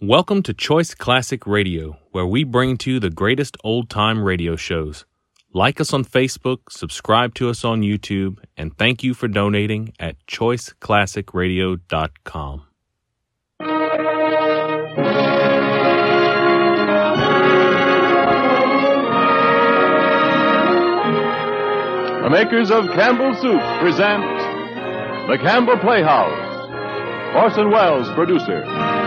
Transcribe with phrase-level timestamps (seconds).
[0.00, 4.54] Welcome to Choice Classic Radio, where we bring to you the greatest old time radio
[4.54, 5.04] shows.
[5.52, 10.24] Like us on Facebook, subscribe to us on YouTube, and thank you for donating at
[10.28, 12.62] choiceclassicradio.com.
[22.22, 24.22] The makers of Campbell Soup present
[25.26, 26.44] The Campbell Playhouse.
[27.34, 28.97] Orson Welles, producer.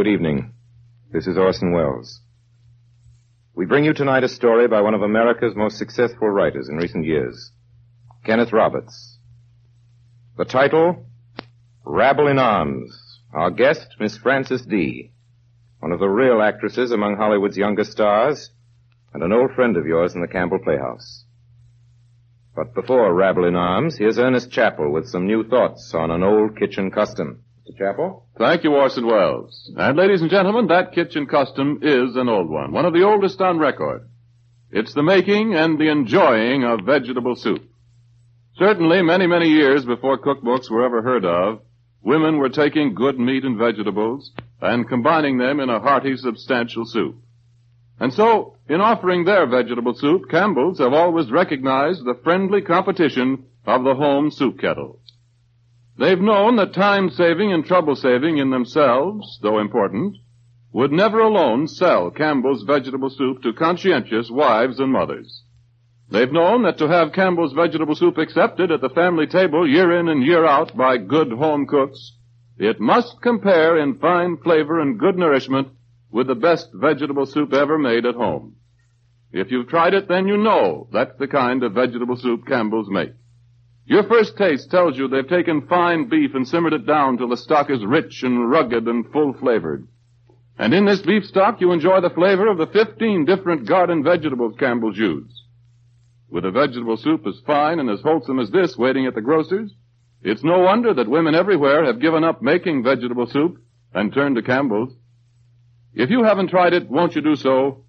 [0.00, 0.54] Good evening.
[1.12, 2.22] This is Orson Welles.
[3.54, 7.04] We bring you tonight a story by one of America's most successful writers in recent
[7.04, 7.52] years,
[8.24, 9.18] Kenneth Roberts.
[10.38, 11.04] The title,
[11.84, 12.98] Rabble in Arms.
[13.34, 15.12] Our guest, Miss Frances Dee,
[15.80, 18.48] one of the real actresses among Hollywood's younger stars,
[19.12, 21.26] and an old friend of yours in the Campbell Playhouse.
[22.56, 26.58] But before Rabble in Arms, here's Ernest Chappell with some new thoughts on an old
[26.58, 27.44] kitchen custom.
[27.70, 28.22] Mr.
[28.38, 29.70] Thank you, Orson Welles.
[29.76, 33.40] And ladies and gentlemen, that kitchen custom is an old one, one of the oldest
[33.40, 34.08] on record.
[34.70, 37.62] It's the making and the enjoying of vegetable soup.
[38.56, 41.60] Certainly, many, many years before cookbooks were ever heard of,
[42.02, 47.16] women were taking good meat and vegetables and combining them in a hearty, substantial soup.
[47.98, 53.84] And so, in offering their vegetable soup, Campbell's have always recognized the friendly competition of
[53.84, 54.99] the home soup kettle.
[56.00, 60.16] They've known that time saving and trouble saving in themselves, though important,
[60.72, 65.44] would never alone sell Campbell's vegetable soup to conscientious wives and mothers.
[66.10, 70.08] They've known that to have Campbell's vegetable soup accepted at the family table year in
[70.08, 72.16] and year out by good home cooks,
[72.56, 75.68] it must compare in fine flavor and good nourishment
[76.10, 78.56] with the best vegetable soup ever made at home.
[79.32, 83.12] If you've tried it, then you know that's the kind of vegetable soup Campbell's make.
[83.86, 87.36] Your first taste tells you they've taken fine beef and simmered it down till the
[87.36, 89.88] stock is rich and rugged and full flavored.
[90.58, 94.54] And in this beef stock you enjoy the flavor of the 15 different garden vegetables
[94.58, 95.44] Campbell's use.
[96.28, 99.74] With a vegetable soup as fine and as wholesome as this waiting at the grocer's,
[100.22, 103.58] it's no wonder that women everywhere have given up making vegetable soup
[103.94, 104.94] and turned to Campbell's.
[105.94, 107.84] If you haven't tried it, won't you do so?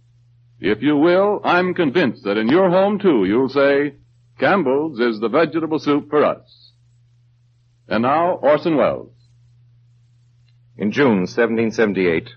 [0.59, 3.95] If you will, I'm convinced that in your home too you'll say,
[4.41, 6.71] Campbell's is the vegetable soup for us.
[7.87, 9.13] And now, Orson Welles.
[10.77, 12.27] In June 1778,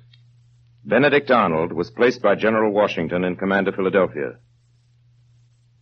[0.85, 4.33] Benedict Arnold was placed by General Washington in command of Philadelphia.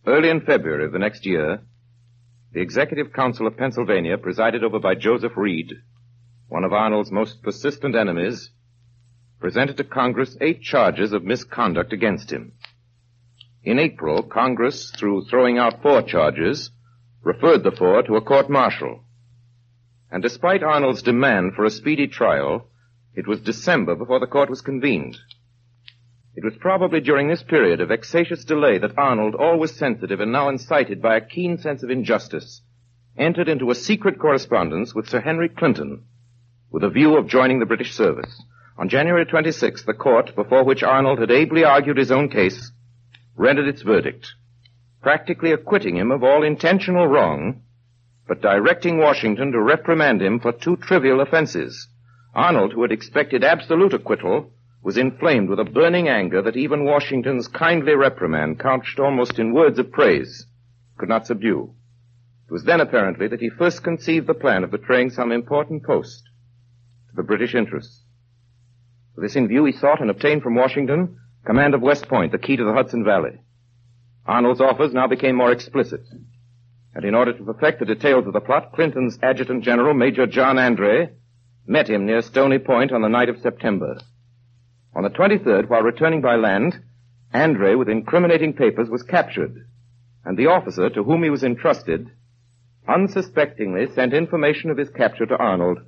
[0.07, 1.61] Early in February of the next year,
[2.53, 5.73] the Executive Council of Pennsylvania, presided over by Joseph Reed,
[6.47, 8.49] one of Arnold's most persistent enemies,
[9.41, 12.53] presented to Congress eight charges of misconduct against him.
[13.63, 16.69] In April, Congress, through throwing out four charges,
[17.23, 19.05] referred the four to a court-martial.
[20.11, 22.67] And despite Arnold's demand for a speedy trial,
[23.15, 25.17] it was December before the court was convened.
[26.35, 30.49] It was probably during this period of vexatious delay that Arnold, always sensitive and now
[30.49, 32.61] incited by a keen sense of injustice,
[33.17, 36.03] entered into a secret correspondence with Sir Henry Clinton
[36.69, 38.43] with a view of joining the British service.
[38.77, 42.71] On January 26th, the court, before which Arnold had ably argued his own case,
[43.35, 44.33] rendered its verdict,
[45.01, 47.61] practically acquitting him of all intentional wrong,
[48.27, 51.87] but directing Washington to reprimand him for two trivial offenses.
[52.33, 54.51] Arnold, who had expected absolute acquittal,
[54.81, 59.79] was inflamed with a burning anger that even Washington's kindly reprimand, couched almost in words
[59.79, 60.45] of praise,
[60.97, 61.73] could not subdue.
[62.47, 66.23] It was then apparently that he first conceived the plan of betraying some important post
[67.09, 68.03] to the British interests.
[69.15, 72.37] With this in view, he sought and obtained from Washington command of West Point, the
[72.37, 73.41] key to the Hudson Valley.
[74.25, 76.01] Arnold's offers now became more explicit.
[76.95, 80.57] And in order to perfect the details of the plot, Clinton's adjutant general, Major John
[80.57, 81.09] Andre,
[81.65, 83.97] met him near Stony Point on the night of September.
[84.95, 86.79] On the 23rd, while returning by land,
[87.33, 89.55] Andre, with incriminating papers, was captured,
[90.23, 92.11] and the officer to whom he was entrusted
[92.87, 95.79] unsuspectingly sent information of his capture to Arnold,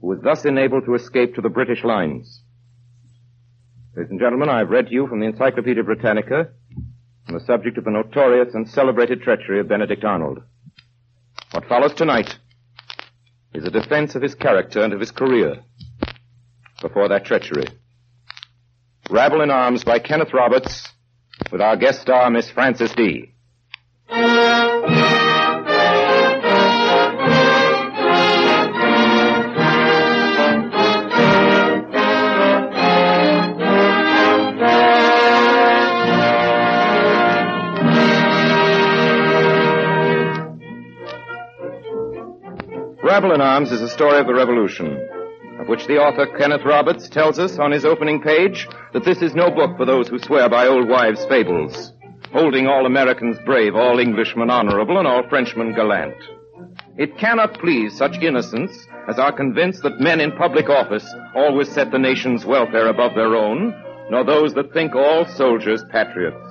[0.00, 2.42] who was thus enabled to escape to the British lines.
[3.94, 6.48] Ladies and gentlemen, I've read to you from the Encyclopedia Britannica
[7.28, 10.38] on the subject of the notorious and celebrated treachery of Benedict Arnold.
[11.50, 12.38] What follows tonight
[13.52, 15.56] is a defense of his character and of his career
[16.80, 17.66] before that treachery.
[19.10, 20.88] Rabble in Arms by Kenneth Roberts
[21.50, 23.34] with our guest star, Miss Frances Dee
[43.12, 44.96] Rabble in Arms is a story of the Revolution,
[45.60, 49.34] of which the author Kenneth Roberts tells us on his opening page that this is
[49.34, 51.92] no book for those who swear by old wives' fables,
[52.32, 56.16] holding all Americans brave, all Englishmen honorable, and all Frenchmen gallant.
[56.96, 58.72] It cannot please such innocents
[59.06, 63.36] as are convinced that men in public office always set the nation's welfare above their
[63.36, 63.74] own,
[64.08, 66.48] nor those that think all soldiers patriots.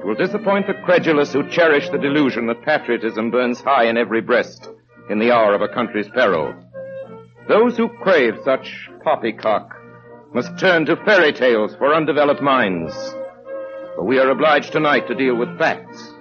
[0.00, 4.20] It will disappoint the credulous who cherish the delusion that patriotism burns high in every
[4.20, 4.68] breast
[5.08, 6.54] in the hour of a country's peril.
[7.48, 9.74] Those who crave such poppycock
[10.34, 12.92] must turn to fairy tales for undeveloped minds.
[13.94, 16.12] For we are obliged tonight to deal with facts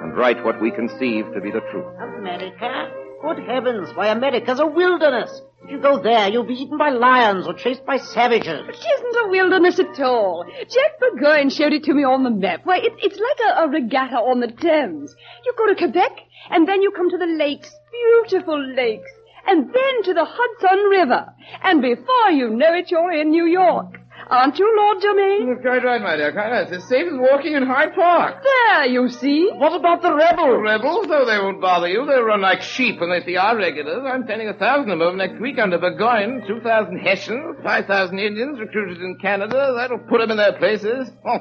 [0.00, 1.86] and write what we conceive to be the truth.
[2.18, 2.92] America?
[3.22, 5.42] Good heavens, why America's a wilderness.
[5.64, 8.62] If you go there, you'll be eaten by lions or chased by savages.
[8.66, 10.46] It isn't a wilderness at all.
[10.58, 12.60] Jack Burgoyne showed it to me on the map.
[12.64, 15.14] Why, it, it's like a, a regatta on the Thames.
[15.44, 16.12] You go to Quebec,
[16.50, 19.10] and then you come to the lakes, beautiful lakes,
[19.46, 21.26] and then to the Hudson River.
[21.62, 23.96] And before you know it, you're in New York.
[24.28, 25.46] Aren't you, Lord Germain?
[25.46, 26.30] You're quite right, my dear.
[26.30, 26.62] Quite right.
[26.62, 28.44] It's as safe as walking in Hyde Park.
[28.44, 29.48] There, you see.
[29.54, 30.46] What about the rebels?
[30.46, 33.56] The rebels, though they won't bother you, they'll run like sheep when they see our
[33.56, 34.04] regulars.
[34.06, 36.44] I'm sending a thousand of them next week under Burgoyne.
[36.46, 39.74] Two thousand Hessians, five thousand Indians recruited in Canada.
[39.76, 41.10] That'll put them in their places.
[41.26, 41.38] Oh,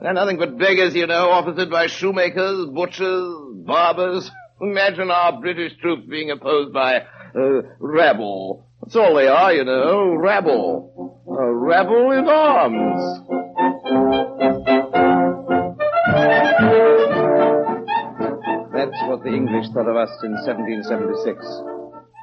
[0.00, 3.34] they're nothing but beggars, you know, officered by shoemakers, butchers,
[3.66, 4.30] barbers.
[4.62, 6.98] Imagine our British troops being opposed by
[7.34, 8.68] uh, rabble.
[8.80, 11.24] That's all they are, you know, rabble.
[11.28, 13.02] A rabble in arms.
[18.72, 21.44] That's what the English thought of us in 1776.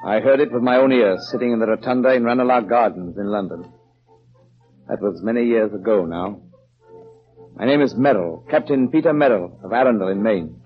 [0.06, 3.28] I heard it with my own ears sitting in the rotunda in Ranelagh Gardens in
[3.28, 3.70] London.
[4.88, 6.42] That was many years ago now.
[7.58, 10.59] My name is Merrill, Captain Peter Merrill of Arundel in Maine.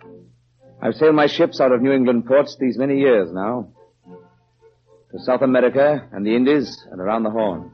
[0.82, 3.70] I've sailed my ships out of New England ports these many years now.
[5.12, 7.72] To South America and the Indies and around the Horn.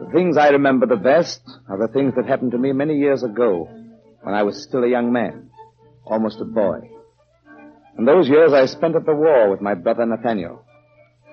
[0.00, 3.22] The things I remember the best are the things that happened to me many years
[3.22, 3.68] ago
[4.22, 5.50] when I was still a young man,
[6.04, 6.90] almost a boy.
[7.96, 10.64] And those years I spent at the war with my brother Nathaniel.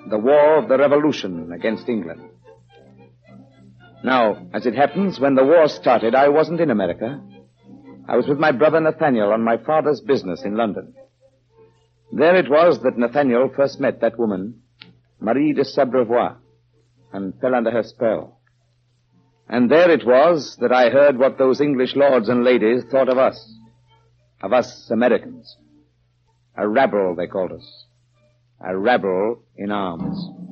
[0.10, 2.22] The war of the revolution against England.
[4.04, 7.22] Now, as it happens, when the war started, I wasn't in America.
[8.08, 10.94] I was with my brother Nathaniel on my father's business in London.
[12.12, 14.62] There it was that Nathaniel first met that woman,
[15.20, 16.36] Marie de Sabrevois,
[17.12, 18.40] and fell under her spell.
[19.48, 23.18] And there it was that I heard what those English lords and ladies thought of
[23.18, 23.38] us.
[24.42, 25.58] Of us Americans.
[26.58, 27.86] A rabble, they called us.
[28.66, 30.43] A rabble in arms.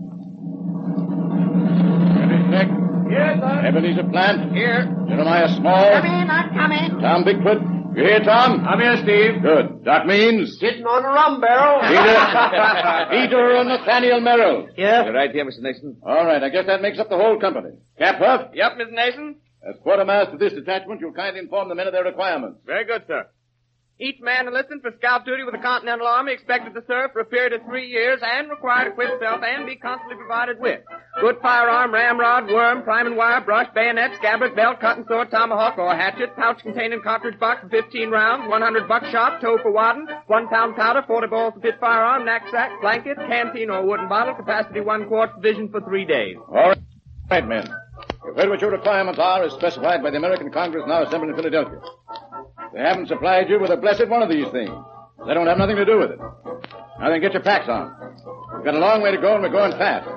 [3.11, 3.65] Yes, sir.
[3.67, 4.53] Ebenezer Plant.
[4.55, 4.85] Here.
[5.07, 5.91] Jeremiah Small.
[5.91, 6.99] Come in, I'm coming.
[7.01, 7.61] Tom Bigfoot.
[7.97, 8.65] You here, Tom?
[8.65, 9.41] I'm here, Steve.
[9.43, 9.83] Good.
[9.83, 10.57] Doc Means.
[10.59, 11.81] Sitting on a rum barrel.
[11.91, 13.27] Peter.
[13.27, 14.69] Peter and Nathaniel Merrill.
[14.77, 15.03] Yeah.
[15.03, 15.59] You're right here, Mr.
[15.61, 15.97] Nason.
[16.01, 17.71] All right, I guess that makes up the whole company.
[17.97, 18.91] Cap Huff, Yep, Mr.
[18.93, 19.35] Nason.
[19.67, 22.59] as quartermaster of this detachment, you'll kindly inform the men of their requirements.
[22.65, 23.27] Very good, sir.
[24.01, 27.25] Each man enlisted for scout duty with the Continental Army expected to serve for a
[27.25, 30.81] period of three years and required to equip himself and be constantly provided with
[31.21, 36.35] good firearm, ramrod, worm, priming wire, brush, bayonet, scabbard, belt, cutting sword, tomahawk, or hatchet,
[36.35, 41.03] pouch containing cartridge box for 15 rounds, 100 buckshot, toe for wadding, one pound powder,
[41.05, 45.69] 40 balls to fit firearm, knapsack, blanket, canteen or wooden bottle, capacity one quart, provision
[45.69, 46.37] for three days.
[46.49, 46.73] All
[47.29, 47.69] right, men.
[48.25, 51.35] You've heard what your requirements are as specified by the American Congress now assembled in
[51.35, 51.79] Philadelphia.
[52.73, 54.71] They haven't supplied you with a blessed one of these things.
[55.27, 56.19] They don't have nothing to do with it.
[56.19, 57.93] Now then, get your packs on.
[58.55, 60.07] We've got a long way to go and we're going fast.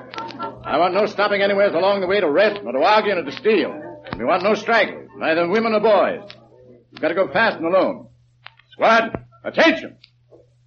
[0.63, 3.31] I want no stopping anywhere along the way to rest, nor to argue, nor to
[3.31, 3.73] steal.
[4.17, 6.31] We want no stragglers, neither women nor boys.
[6.91, 8.07] We've got to go fast and alone.
[8.71, 9.11] Squad,
[9.43, 9.97] attention!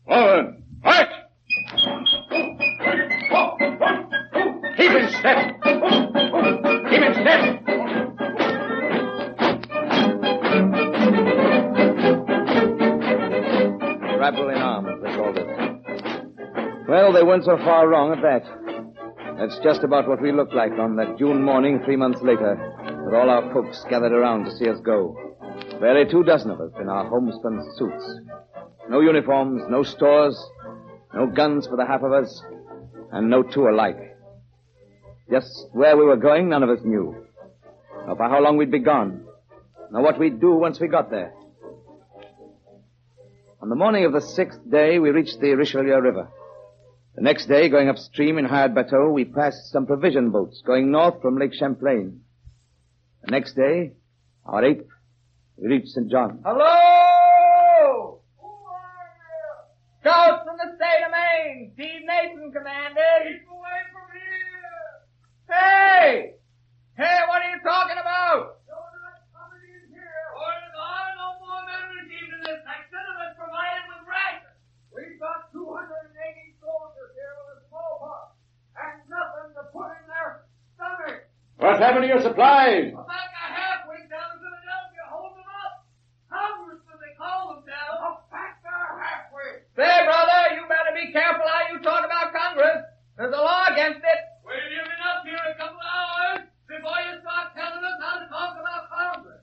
[0.07, 1.11] Forward, march!
[4.77, 5.68] Keep in step!
[17.29, 19.37] Well, so far wrong at that.
[19.37, 22.57] That's just about what we looked like on that June morning three months later,
[23.05, 25.15] with all our folks gathered around to see us go.
[25.79, 28.21] Barely two dozen of us in our homespun suits.
[28.89, 30.43] No uniforms, no stores,
[31.13, 32.43] no guns for the half of us,
[33.13, 34.17] and no two alike.
[35.31, 37.27] Just where we were going, none of us knew.
[38.07, 39.27] Nor for how long we'd be gone.
[39.91, 41.35] Nor what we'd do once we got there.
[43.61, 46.31] On the morning of the sixth day, we reached the Richelieu River.
[47.19, 51.21] The next day, going upstream in hired bateau, we passed some provision boats going north
[51.21, 52.21] from Lake Champlain.
[53.25, 53.95] The next day,
[54.47, 54.87] our eighth,
[55.57, 56.09] we reached St.
[56.09, 56.39] John.
[56.47, 58.21] Hello!
[59.99, 61.73] Scouts from the State of Maine.
[61.75, 63.11] Steve Nason, Commander.
[63.27, 64.87] Keep away from here.
[65.51, 66.39] Hey!
[66.95, 68.63] Hey, what are you talking about?
[68.63, 70.23] You're not coming in here.
[70.39, 74.55] Orders are no more men received in this section unless provided with rations.
[74.95, 78.35] We've got 280 soldiers here with a smallpox
[78.75, 80.43] and nothing to put in their
[80.75, 81.31] stomachs.
[81.59, 82.95] What's happened to your supplies?
[82.95, 85.83] About a halfway down to Philadelphia, hold them up.
[86.31, 87.99] Congressmen, they call themselves.
[87.99, 89.67] A factor halfway.
[89.75, 92.87] Say, brother, you better be careful how you talk about Congress.
[93.19, 94.21] There's a law against it.
[94.47, 98.23] Wait till you've been up here a couple hours before you start telling us how
[98.23, 99.43] to talk about Congress.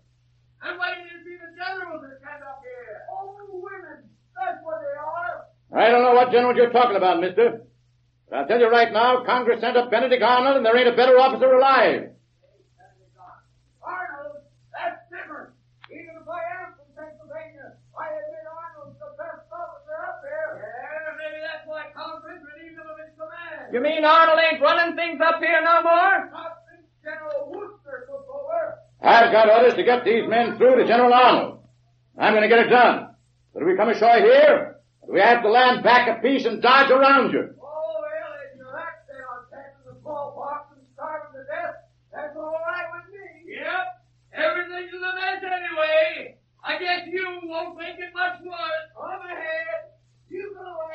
[0.64, 3.12] And wait till you see the generals that stand up here.
[3.12, 4.08] Oh, women.
[4.40, 5.52] That's what they are.
[5.76, 7.68] I don't know what general you're talking about, mister.
[8.30, 10.96] But I'll tell you right now, Congress sent up Benedict Arnold and there ain't a
[10.96, 12.10] better officer alive.
[13.82, 14.42] Arnold,
[14.74, 15.54] that's different.
[15.94, 20.52] Even if I am from Pennsylvania, I admit Arnold's the best officer up here.
[20.58, 23.70] Yeah, maybe that's why Congress relieved him of his command.
[23.72, 26.34] You mean Arnold ain't running things up here no more?
[26.34, 28.82] Not since General Wooster took over.
[29.02, 31.60] I've got orders to get these men through to General Arnold.
[32.18, 33.14] I'm going to get it done.
[33.54, 34.82] But do we come ashore here?
[35.06, 37.54] Do we have to land back a piece and dodge around you?
[37.62, 42.36] Oh, well, if you're that set on taking the smallpox and starving to death, that's
[42.36, 43.54] all right with me.
[43.56, 43.86] Yep.
[44.34, 45.40] Everything's a mess
[45.86, 46.36] anyway.
[46.64, 48.90] I guess you won't make it much worse.
[48.96, 49.92] Come ahead.
[50.30, 50.86] You go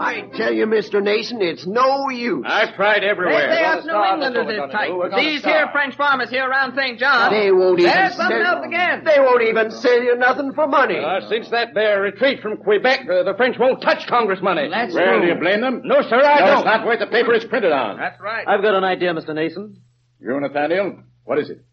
[0.00, 1.02] I tell you, Mr.
[1.02, 2.44] Nason, it's no use.
[2.46, 3.48] I've tried everywhere.
[3.48, 4.90] They say us New Englanders is tight.
[5.16, 6.98] These here French farmers here around St.
[6.98, 7.32] John.
[7.32, 9.04] They won't even There's something sell- else again.
[9.04, 10.98] They won't even sell you nothing for money.
[10.98, 14.68] Uh, since that there retreat from Quebec, uh, the French won't touch Congress money.
[14.70, 15.20] That's well, true.
[15.22, 15.82] do you blame them?
[15.84, 16.56] No, sir, I don't.
[16.58, 17.98] It's not worth the paper it's printed on.
[17.98, 18.46] That's right.
[18.46, 19.34] I've got an idea, Mr.
[19.34, 19.80] Nason.
[20.20, 21.02] You, Nathaniel?
[21.24, 21.64] What is it?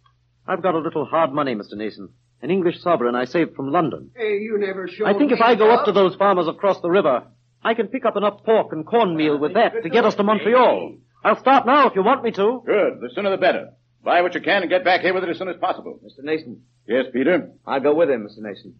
[0.48, 1.76] I've got a little hard money, Mr.
[1.76, 2.10] Nason.
[2.42, 4.12] An English sovereign I saved from London.
[4.16, 6.90] Hey, you never showed I think if I go up to those farmers across the
[6.90, 7.24] river,
[7.64, 10.98] I can pick up enough pork and cornmeal with that to get us to Montreal.
[11.24, 12.62] I'll start now if you want me to.
[12.66, 13.00] Good.
[13.02, 13.70] The sooner the better.
[14.04, 15.98] Buy what you can and get back here with it as soon as possible.
[16.04, 16.24] Mr.
[16.24, 17.52] Nason, Yes, Peter?
[17.66, 18.40] I'll go with him, Mr.
[18.40, 18.76] Nason.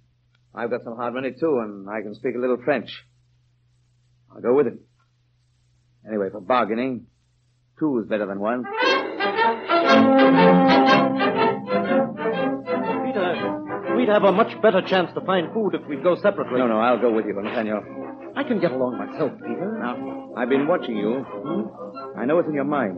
[0.54, 3.06] I've got some hard money too, and I can speak a little French.
[4.36, 4.80] I'll go with him.
[6.06, 7.08] Anyway, for bargaining,
[7.80, 8.66] two is better than one.
[14.04, 16.60] We'd have a much better chance to find food if we'd go separately.
[16.60, 17.80] No, no, I'll go with you, Nathaniel.
[18.36, 19.80] I can get along myself, Peter.
[19.80, 21.24] Now, I've been watching you.
[21.24, 22.20] Hmm?
[22.20, 22.98] I know it's in your mind.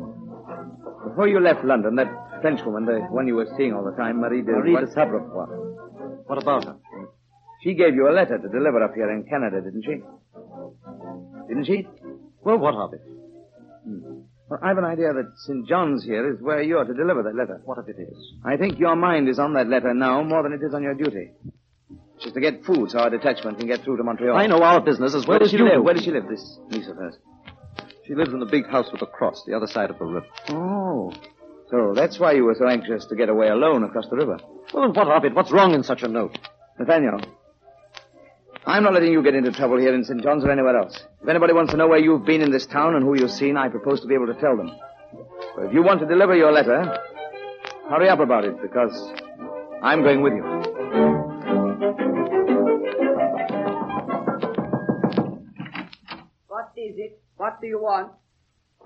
[1.07, 2.07] Before you left London, that
[2.41, 4.51] Frenchwoman, the one you were seeing all the time, Marie de...
[4.51, 5.45] Marie de Sabrevois.
[6.25, 6.77] What about her?
[7.61, 10.01] She gave you a letter to deliver up here in Canada, didn't she?
[11.47, 11.87] Didn't she?
[12.43, 13.01] Well, what of it?
[14.49, 15.67] Well, I've an idea that St.
[15.67, 17.61] John's here is where you're to deliver that letter.
[17.65, 18.33] What if it is?
[18.43, 20.93] I think your mind is on that letter now more than it is on your
[20.93, 21.31] duty.
[22.23, 24.37] Is to get food so our detachment can get through to Montreal.
[24.37, 25.83] I know our business as well Where does as she you live?
[25.83, 27.17] Where does she live, this niece of hers?
[28.05, 30.25] She lives in the big house with the cross, the other side of the river.
[30.49, 31.11] Oh.
[31.69, 34.37] So that's why you were so anxious to get away alone across the river.
[34.73, 35.33] Well, and what of it?
[35.33, 36.37] What's wrong in such a note?
[36.79, 37.19] Nathaniel,
[38.67, 40.23] I'm not letting you get into trouble here in St.
[40.23, 40.99] John's or anywhere else.
[41.21, 43.57] If anybody wants to know where you've been in this town and who you've seen,
[43.57, 44.71] I propose to be able to tell them.
[45.55, 46.97] But if you want to deliver your letter,
[47.89, 48.91] hurry up about it, because
[49.83, 50.43] I'm going with you.
[56.47, 57.21] What is it?
[57.37, 58.11] What do you want?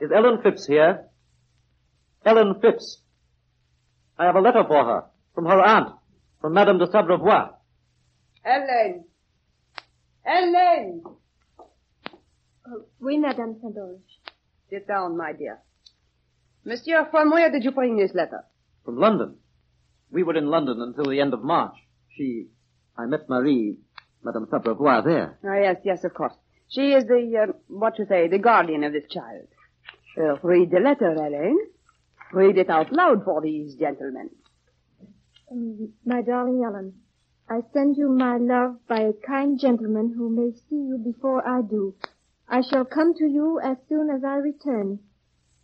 [0.02, 1.06] Is Ellen Phipps here?
[2.26, 3.02] Ellen Phipps.
[4.18, 5.04] I have a letter for her.
[5.34, 5.96] From her aunt.
[6.42, 7.52] From Madame de Sabrevois.
[8.44, 9.06] Ellen.
[10.30, 11.02] Ellen.
[12.68, 14.00] Oh, oui, Madame Sadoge.
[14.70, 15.60] Sit down, my dear.
[16.66, 18.44] Monsieur, from where did you bring this letter?
[18.86, 19.38] From London.
[20.12, 21.74] We were in London until the end of March.
[22.16, 22.48] She,
[22.98, 23.78] I met Marie,
[24.24, 25.40] Madame Sabrevois there.
[25.44, 26.34] Ah, yes, yes, of course.
[26.68, 29.48] She is the, uh, what you say, the guardian of this child.
[30.18, 31.58] Uh, read the letter, Ellen.
[32.34, 34.30] Read it out loud for these gentlemen.
[35.52, 36.94] Um, my darling Ellen,
[37.52, 41.64] I send you my love by a kind gentleman who may see you before I
[41.64, 41.96] do.
[42.48, 45.00] I shall come to you as soon as I return.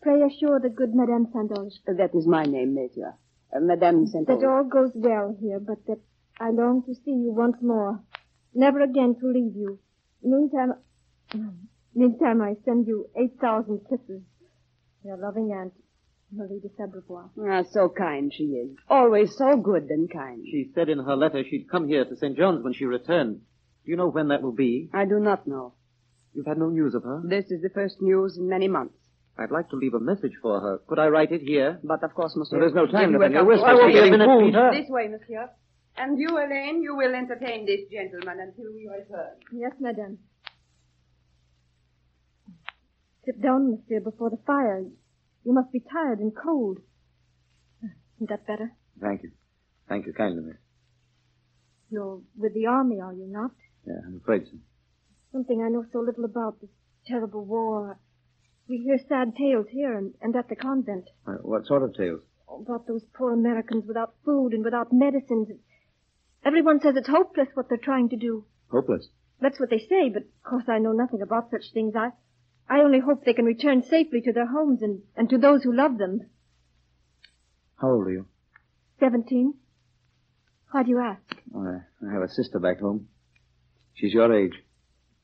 [0.01, 3.13] Pray assure the good Madame Sandoge That is my name, monsieur.
[3.55, 5.99] Uh, Madame Saint that all goes well here, but that
[6.39, 8.01] I long to see you once more,
[8.55, 9.79] never again to leave you.
[10.23, 10.73] Meantime,
[11.93, 14.23] meantime I send you eight thousand kisses.
[15.03, 15.73] Your loving aunt,
[16.31, 17.29] Marie de Sabrevois.
[17.49, 18.75] Ah, so kind she is.
[18.89, 20.43] Always so good and kind.
[20.45, 22.35] She said in her letter she'd come here to St.
[22.37, 23.41] John's when she returned.
[23.85, 24.89] Do you know when that will be?
[24.93, 25.73] I do not know.
[26.33, 27.21] You've had no news of her?
[27.23, 28.95] This is the first news in many months.
[29.37, 30.79] I'd like to leave a message for her.
[30.87, 31.79] Could I write it here?
[31.83, 32.57] But of course, monsieur.
[32.57, 33.39] Well, there's no time, you will Nathaniel.
[33.41, 33.81] come We're to supposed us.
[33.81, 34.45] to be getting minute, food.
[34.47, 34.71] Peter.
[34.81, 35.49] This way, monsieur.
[35.97, 39.35] And you, Elaine, you will entertain this gentleman until we return.
[39.53, 40.17] Yes, madame.
[43.25, 44.83] Sit down, monsieur, before the fire.
[45.45, 46.79] You must be tired and cold.
[48.17, 48.73] Isn't that better?
[48.99, 49.31] Thank you.
[49.87, 50.57] Thank you kindly, miss.
[51.91, 53.51] You're with the army, are you not?
[53.85, 54.57] Yeah, I'm afraid so.
[55.31, 56.71] Something I know so little about, this
[57.05, 57.99] terrible war.
[58.67, 61.05] We hear sad tales here and, and at the convent.
[61.27, 62.21] Uh, what sort of tales?
[62.49, 65.49] About those poor Americans without food and without medicines.
[66.43, 68.45] Everyone says it's hopeless what they're trying to do.
[68.71, 69.07] Hopeless.
[69.41, 71.93] That's what they say, but of course I know nothing about such things.
[71.95, 72.09] I,
[72.69, 75.75] I only hope they can return safely to their homes and, and to those who
[75.75, 76.21] love them.
[77.75, 78.25] How old are you?
[78.99, 79.55] Seventeen.
[80.71, 81.21] Why do you ask?
[81.53, 83.07] Oh, I, I have a sister back home.
[83.93, 84.53] She's your age.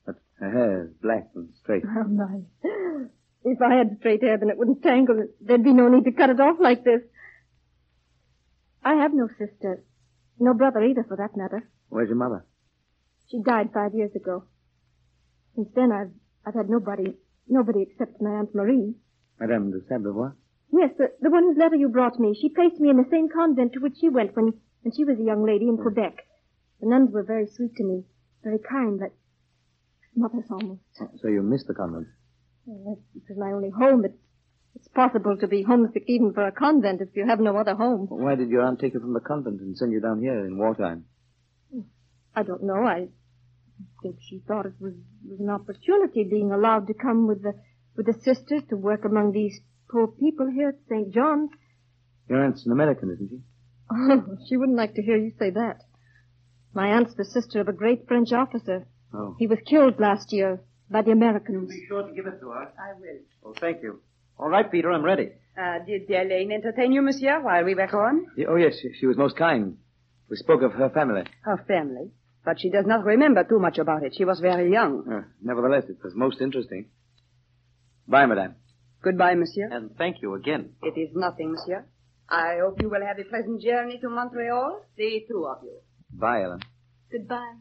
[0.06, 1.82] But her hair is black and straight.
[1.84, 2.42] Oh, my.
[3.44, 5.26] If I had straight hair, then it wouldn't tangle.
[5.40, 7.02] There'd be no need to cut it off like this.
[8.84, 9.82] I have no sister.
[10.38, 11.68] No brother either, for that matter.
[11.88, 12.46] Where's your mother?
[13.28, 14.44] She died five years ago.
[15.56, 16.10] Since then, I've,
[16.46, 17.16] I've had nobody,
[17.48, 18.94] nobody except my Aunt Marie.
[19.38, 20.32] Madame de Sabrevois?
[20.72, 22.34] Yes, the, the one whose letter you brought me.
[22.40, 25.18] She placed me in the same convent to which she went when, when she was
[25.18, 25.82] a young lady in hmm.
[25.82, 26.26] Quebec.
[26.80, 28.04] The nuns were very sweet to me,
[28.42, 29.12] very kind, but
[30.16, 30.80] mothers almost.
[31.20, 32.08] So you missed the convent?
[32.64, 34.04] Well, it was my only home.
[34.04, 34.18] It's,
[34.74, 38.06] it's possible to be homesick even for a convent if you have no other home.
[38.08, 40.56] Why did your aunt take you from the convent and send you down here in
[40.56, 41.04] wartime?
[41.72, 41.80] Hmm.
[42.34, 42.82] I don't know.
[42.84, 43.08] I
[44.02, 44.94] think she thought it was,
[45.28, 47.54] was an opportunity being allowed to come with the
[47.96, 49.60] with the sisters to work among these
[49.90, 51.12] poor people here at St.
[51.12, 51.50] John's.
[52.28, 53.40] Your aunt's an American, isn't she?
[53.90, 55.82] Oh, she wouldn't like to hear you say that.
[56.74, 58.86] My aunt's the sister of a great French officer.
[59.12, 59.36] Oh.
[59.38, 60.60] He was killed last year
[60.90, 61.68] by the Americans.
[61.68, 62.72] Be sure to give it to her.
[62.78, 63.18] I will.
[63.44, 64.00] Oh, thank you.
[64.38, 65.32] All right, Peter, I'm ready.
[65.56, 68.26] Uh, did Elaine entertain you, monsieur, while we were gone?
[68.36, 69.76] Yeah, oh, yes, she, she was most kind.
[70.30, 71.24] We spoke of her family.
[71.42, 72.10] Her family.
[72.44, 74.14] But she does not remember too much about it.
[74.16, 75.04] She was very young.
[75.10, 76.86] Uh, nevertheless, it was most interesting.
[78.08, 78.56] Bye, madame.
[79.02, 79.68] Goodbye, monsieur.
[79.70, 80.74] And thank you again.
[80.82, 81.84] It is nothing, monsieur.
[82.28, 85.78] I hope you will have a pleasant journey to Montreal, the two of you.
[86.12, 86.60] Bye, Ellen.
[87.10, 87.54] Goodbye.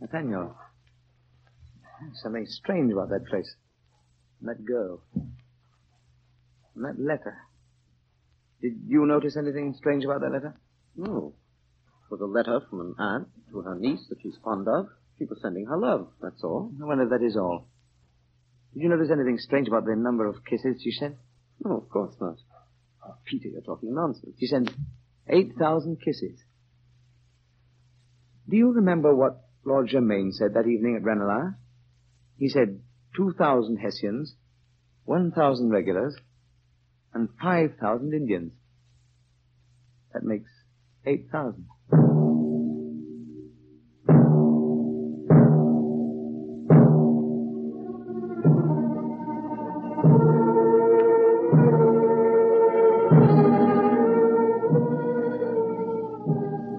[0.00, 0.56] Nathaniel.
[2.00, 3.54] There's something strange about that place.
[4.40, 5.02] And that girl.
[5.14, 7.36] And that letter.
[8.64, 10.54] Did you notice anything strange about that letter?
[10.96, 11.34] No.
[12.06, 14.86] It was a letter from an aunt to her niece that she's fond of.
[15.18, 16.72] She was sending her love, that's all.
[16.80, 17.68] I wonder if that is all.
[18.72, 21.16] Did you notice anything strange about the number of kisses she sent?
[21.62, 22.38] No, of course not.
[23.06, 24.34] Oh, Peter, you're talking nonsense.
[24.40, 24.70] She sent
[25.28, 26.40] 8,000 kisses.
[28.48, 31.56] Do you remember what Lord Germain said that evening at Ranelagh?
[32.38, 32.80] He said
[33.14, 34.36] 2,000 Hessians,
[35.04, 36.16] 1,000 regulars,
[37.14, 38.52] and 5,000 Indians.
[40.12, 40.50] That makes
[41.06, 41.66] 8,000.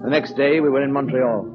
[0.02, 1.52] The next day, we were in Montreal.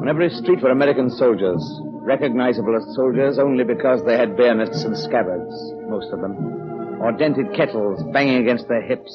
[0.00, 4.96] On every street were American soldiers, recognizable as soldiers only because they had bayonets and
[4.96, 5.54] scabbards,
[5.88, 6.69] most of them,
[7.00, 9.10] or dented kettles banging against their hips,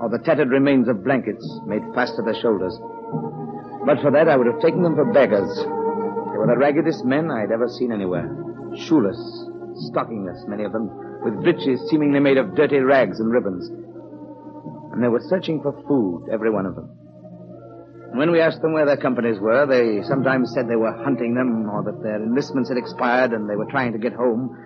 [0.00, 2.72] or the tattered remains of blankets made fast to their shoulders.
[3.84, 5.48] But for that, I would have taken them for beggars.
[5.56, 8.28] They were the raggedest men I had ever seen anywhere.
[8.76, 9.20] Shoeless,
[9.92, 10.88] stockingless, many of them,
[11.22, 13.68] with breeches seemingly made of dirty rags and ribbons.
[14.92, 16.88] And they were searching for food, every one of them.
[18.16, 21.68] When we asked them where their companies were, they sometimes said they were hunting them
[21.68, 24.56] or that their enlistments had expired and they were trying to get home,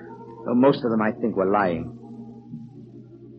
[0.46, 1.98] though most of them, I think, were lying.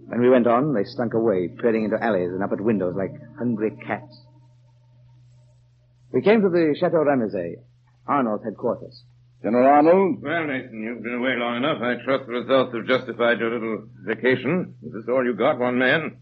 [0.07, 3.11] When we went on, they slunk away, peering into alleys and up at windows like
[3.37, 4.21] hungry cats.
[6.11, 7.55] We came to the Chateau Ramezay,
[8.07, 9.03] Arnold's headquarters.
[9.41, 10.21] General Arnold?
[10.21, 11.81] Well, Nathan, you've been away long enough.
[11.81, 14.75] I trust the results have justified your little vacation.
[14.83, 16.17] Is this all you got, one man?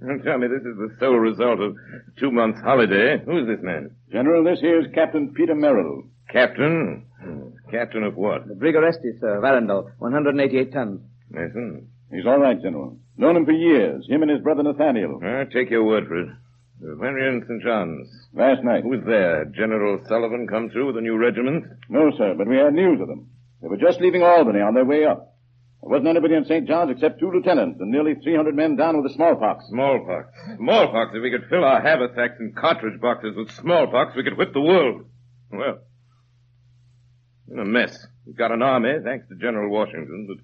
[0.00, 1.76] Don't tell me this is the sole result of
[2.18, 3.22] two months' holiday.
[3.24, 3.94] Who is this man?
[4.10, 6.04] General, this here's Captain Peter Merrill.
[6.32, 7.06] Captain?
[7.22, 7.70] Hmm.
[7.70, 8.48] Captain of what?
[8.48, 11.00] The brig Orestes, sir, of Arundel, 188 tons.
[11.30, 11.88] Nason?
[12.10, 12.98] He's all right, General.
[13.16, 14.06] Known him for years.
[14.08, 15.20] Him and his brother Nathaniel.
[15.22, 16.28] I take your word for it.
[16.80, 17.62] When were you in St.
[17.62, 18.08] John's?
[18.32, 18.82] Last night.
[18.82, 19.44] Who was there?
[19.44, 21.64] General Sullivan come through with a new regiment?
[21.88, 23.28] No, sir, but we had news of them.
[23.60, 25.36] They were just leaving Albany on their way up.
[25.82, 26.66] There wasn't anybody in St.
[26.66, 29.66] John's except two lieutenants and nearly 300 men down with the smallpox.
[29.68, 30.28] Smallpox.
[30.56, 31.12] Smallpox.
[31.14, 34.60] If we could fill our haversacks and cartridge boxes with smallpox, we could whip the
[34.60, 35.04] world.
[35.52, 35.78] Well,
[37.50, 37.96] in a mess.
[38.26, 40.36] We've got an army, thanks to General Washington, but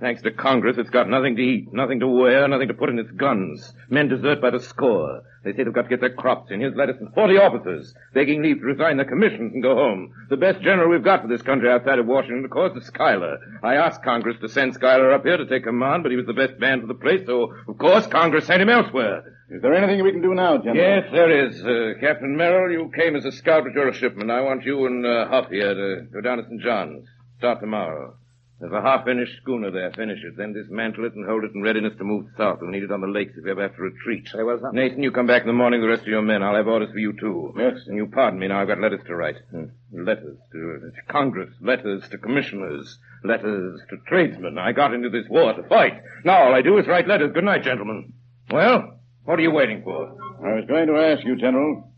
[0.00, 2.98] Thanks to Congress, it's got nothing to eat, nothing to wear, nothing to put in
[2.98, 3.72] its guns.
[3.88, 5.22] Men desert by the score.
[5.44, 6.60] They say they've got to get their crops in.
[6.60, 10.12] Here's letters from 40 officers begging leave to resign their commissions and go home.
[10.30, 13.38] The best general we've got for this country outside of Washington, of course, is Schuyler.
[13.62, 16.32] I asked Congress to send Schuyler up here to take command, but he was the
[16.32, 19.22] best man for the place, so of course Congress sent him elsewhere.
[19.48, 20.76] Is there anything we can do now, General?
[20.76, 21.62] Yes, there is.
[21.62, 24.30] Uh, Captain Merrill, you came as a scout, but you're a shipman.
[24.30, 26.60] I want you and uh, Huff here to go down to St.
[26.62, 27.06] John's.
[27.38, 28.16] Start tomorrow.
[28.64, 29.92] There's a half-finished schooner there.
[29.92, 30.38] Finish it.
[30.38, 32.60] Then dismantle it and hold it in readiness to move south.
[32.62, 34.26] We'll need it on the lakes if you ever have to retreat.
[34.32, 34.72] Very well, sir.
[34.72, 36.42] Nathan, you come back in the morning with the rest of your men.
[36.42, 37.52] I'll have orders for you, too.
[37.58, 37.74] Yes.
[37.86, 38.62] And you pardon me now.
[38.62, 39.36] I've got letters to write.
[39.50, 39.64] Hmm.
[39.92, 41.50] Letters to, to Congress.
[41.60, 42.96] Letters to commissioners.
[43.22, 44.56] Letters to tradesmen.
[44.56, 46.00] I got into this war to fight.
[46.24, 47.32] Now all I do is write letters.
[47.34, 48.14] Good night, gentlemen.
[48.50, 50.08] Well, what are you waiting for?
[50.42, 51.90] I was going to ask you, General.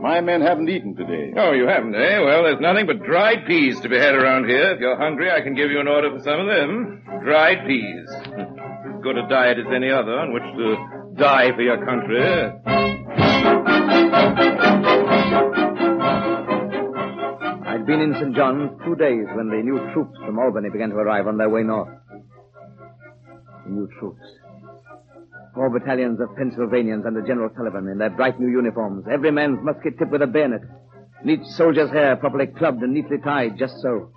[0.00, 1.32] My men haven't eaten today.
[1.36, 2.20] Oh, you haven't, eh?
[2.20, 4.72] Well, there's nothing but dried peas to be had around here.
[4.72, 7.02] If you're hungry, I can give you an order for some of them.
[7.24, 8.08] Dried peas.
[8.08, 13.28] As good a diet as any other on which to die for your country.
[17.66, 18.36] I'd been in St.
[18.36, 21.62] John's two days when the new troops from Albany began to arrive on their way
[21.62, 21.88] north.
[23.64, 24.22] The new troops.
[25.58, 29.98] Four battalions of Pennsylvanians under General Sullivan in their bright new uniforms, every man's musket
[29.98, 30.60] tipped with a bayonet,
[31.20, 34.12] and each soldier's hair properly clubbed and neatly tied, just so.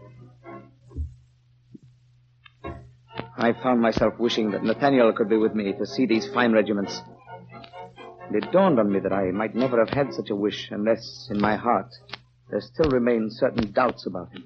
[3.35, 7.01] I found myself wishing that Nathaniel could be with me to see these fine regiments.
[8.27, 11.27] And it dawned on me that I might never have had such a wish unless,
[11.31, 11.89] in my heart,
[12.51, 14.43] there still remained certain doubts about him.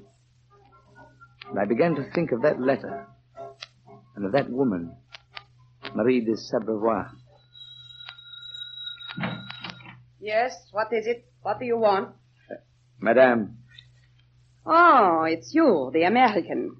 [1.49, 3.05] And I began to think of that letter
[4.15, 4.95] and of that woman,
[5.95, 7.07] Marie de Sabrevois.
[10.19, 11.25] Yes, what is it?
[11.41, 12.09] What do you want?
[12.51, 12.55] Uh,
[12.99, 13.57] madame.
[14.65, 16.77] Oh, it's you, the American.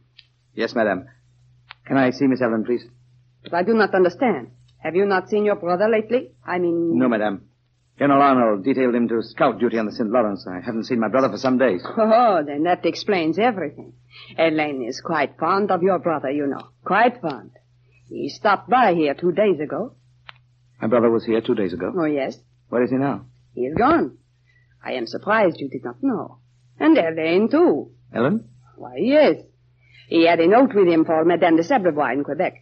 [0.54, 1.08] Yes, madame.
[1.86, 2.84] Can I see Miss Ellen, please?
[3.44, 4.52] But I do not understand.
[4.80, 6.32] Have you not seen your brother lately?
[6.46, 6.98] I mean...
[6.98, 7.48] No, madame.
[7.98, 10.10] General Arnold detailed him to scout duty on the St.
[10.10, 10.46] Lawrence.
[10.50, 11.82] I haven't seen my brother for some days.
[11.98, 13.94] Oh, then that explains everything.
[14.38, 16.68] Elaine is quite fond of your brother, you know.
[16.84, 17.52] Quite fond.
[18.10, 19.96] He stopped by here two days ago.
[20.82, 21.92] My brother was here two days ago.
[21.98, 22.38] Oh, yes.
[22.70, 23.26] Where is he now?
[23.54, 24.18] He is gone.
[24.84, 26.40] I am surprised you did not know.
[26.80, 27.92] And Elaine, too.
[28.14, 28.50] Ellen?
[28.76, 29.38] Why, yes.
[30.08, 32.54] He had a note with him for Madame de Sabrevois in Quebec.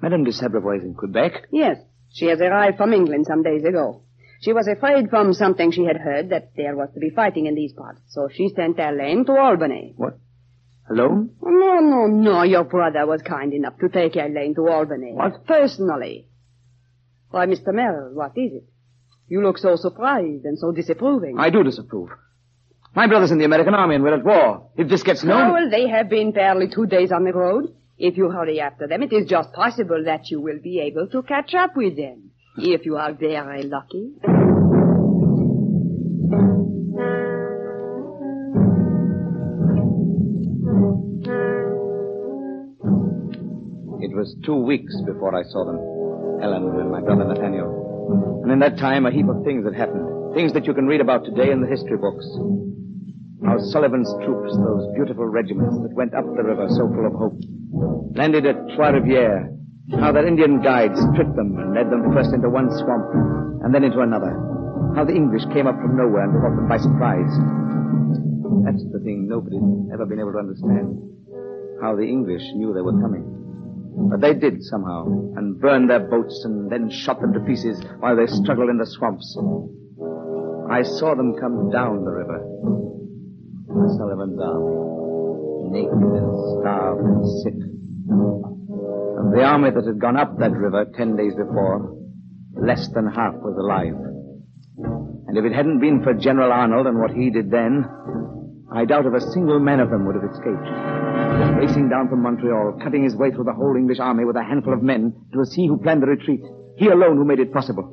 [0.00, 1.48] Madame de Sabrevois is in Quebec?
[1.52, 1.78] Yes.
[2.10, 4.02] She has arrived from England some days ago.
[4.40, 7.54] She was afraid from something she had heard that there was to be fighting in
[7.54, 9.94] these parts, so she sent Elaine to Albany.
[9.96, 10.18] What?
[10.90, 11.30] Alone?
[11.42, 12.42] No, no, no.
[12.42, 15.12] Your brother was kind enough to take Elaine to Albany.
[15.12, 15.46] What?
[15.46, 16.28] Personally.
[17.30, 17.74] Why, Mr.
[17.74, 18.64] Merrill, what is it?
[19.28, 21.36] You look so surprised and so disapproving.
[21.38, 22.08] I do disapprove.
[22.94, 24.70] My brother's in the American Army and we're at war.
[24.76, 25.52] If this gets known...
[25.52, 27.74] Well, they have been barely two days on the road.
[27.98, 31.22] If you hurry after them, it is just possible that you will be able to
[31.22, 32.30] catch up with them.
[32.56, 34.14] If you are very lucky.
[44.18, 45.78] Was two weeks before I saw them.
[46.42, 48.42] Ellen and my brother Nathaniel.
[48.42, 50.34] And in that time, a heap of things had happened.
[50.34, 52.26] Things that you can read about today in the history books.
[53.46, 57.38] How Sullivan's troops, those beautiful regiments that went up the river so full of hope,
[58.18, 59.54] landed at Trois Rivières.
[60.02, 63.06] How their Indian guides tricked them and led them first into one swamp
[63.62, 64.34] and then into another.
[64.98, 67.30] How the English came up from nowhere and caught them by surprise.
[68.66, 69.62] That's the thing nobody's
[69.94, 70.98] ever been able to understand.
[71.80, 73.47] How the English knew they were coming.
[74.10, 75.06] But they did somehow,
[75.36, 78.86] and burned their boats and then shot them to pieces while they struggled in the
[78.86, 79.36] swamps.
[80.70, 82.38] I saw them come down the river.
[83.96, 87.54] Sullivan's army, naked and starved and sick.
[89.18, 91.96] Of the army that had gone up that river ten days before,
[92.54, 93.96] less than half was alive.
[95.28, 97.84] And if it hadn't been for General Arnold and what he did then,
[98.70, 100.68] I doubt if a single man of them would have escaped.
[101.56, 104.74] Racing down from Montreal, cutting his way through the whole English army with a handful
[104.74, 106.42] of men, it was he who planned the retreat.
[106.76, 107.88] He alone who made it possible.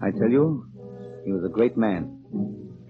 [0.00, 0.64] I tell you,
[1.24, 2.22] he was a great man.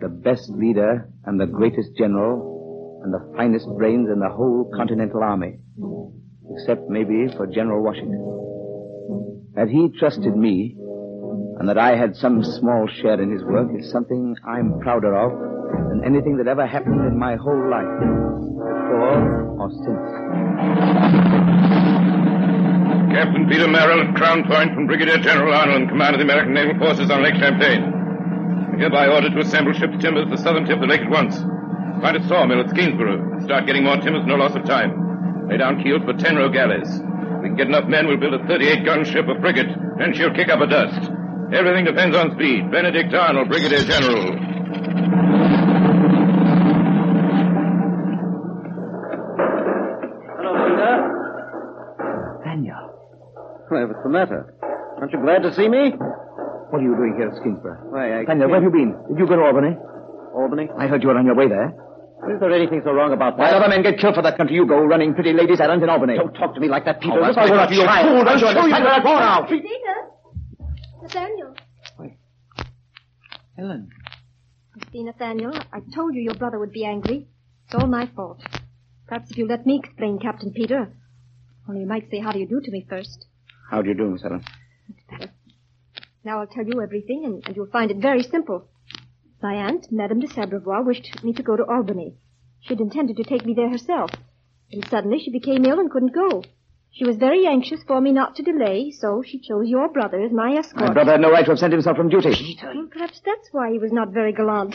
[0.01, 5.23] The best leader and the greatest general and the finest brains in the whole Continental
[5.23, 5.59] Army.
[6.53, 8.25] Except maybe for General Washington.
[9.55, 10.77] That he trusted me
[11.59, 15.58] and that I had some small share in his work is something I'm prouder of
[15.71, 20.09] than anything that ever happened in my whole life, before or since.
[23.13, 26.55] Captain Peter Merrill at Crown Point from Brigadier General Arnold in command of the American
[26.55, 27.83] Naval Forces on Lake Champlain.
[27.83, 31.11] I hereby ordered to assemble ship's timbers at the southern tip of the lake at
[31.11, 31.37] once.
[32.01, 33.43] Find a sawmill at Skenesborough.
[33.43, 35.49] Start getting more timbers, no loss of time.
[35.49, 36.89] Lay down keels for ten row galleys.
[36.89, 40.35] If we can get enough men, we'll build a 38-gun ship, a frigate, and she'll
[40.35, 41.11] kick up a dust.
[41.53, 42.71] Everything depends on speed.
[42.71, 44.37] Benedict Arnold, Brigadier General.
[53.69, 54.55] Why, what's the matter?
[54.99, 55.93] Aren't you glad to see me?
[56.71, 57.93] What are you doing here at Skenesborough?
[57.93, 58.93] Why, I Daniel, where have you been?
[59.09, 59.77] Did you go to Albany?
[60.35, 60.69] Albany?
[60.79, 61.73] I heard you were on your way there.
[62.35, 63.63] Is there anything so wrong about While that?
[63.63, 66.17] other men get killed for that country, you go running pretty ladies' errands in Albany.
[66.17, 67.15] Don't talk to me like that, Peter.
[67.15, 68.21] Oh, If that's I were not a your child, fool.
[68.21, 68.99] I'd I'll show you understand where that.
[68.99, 69.47] I'm going now.
[69.47, 69.97] Peter!
[71.03, 71.55] Nathaniel.
[71.99, 72.19] Wait.
[73.57, 73.89] Helen.
[74.77, 77.29] You see, Nathaniel, I told you your brother would be angry.
[77.67, 78.43] It's all my fault.
[79.07, 80.93] Perhaps if you let me explain, Captain Peter.
[81.69, 83.27] Only you might say how do you do to me first.
[83.71, 84.45] How do you do, Miss Helen?
[86.25, 88.69] Now I'll tell you everything, and, and you'll find it very simple.
[89.43, 92.15] My aunt, Madame de Sabrevois, wished me to go to Albany.
[92.61, 94.11] She'd intended to take me there herself.
[94.73, 96.43] And suddenly she became ill and couldn't go.
[96.91, 100.33] She was very anxious for me not to delay, so she chose your brother as
[100.33, 100.89] my escort.
[100.89, 102.57] My brother had no right to have sent himself from duty.
[102.63, 104.75] Well, perhaps that's why he was not very gallant.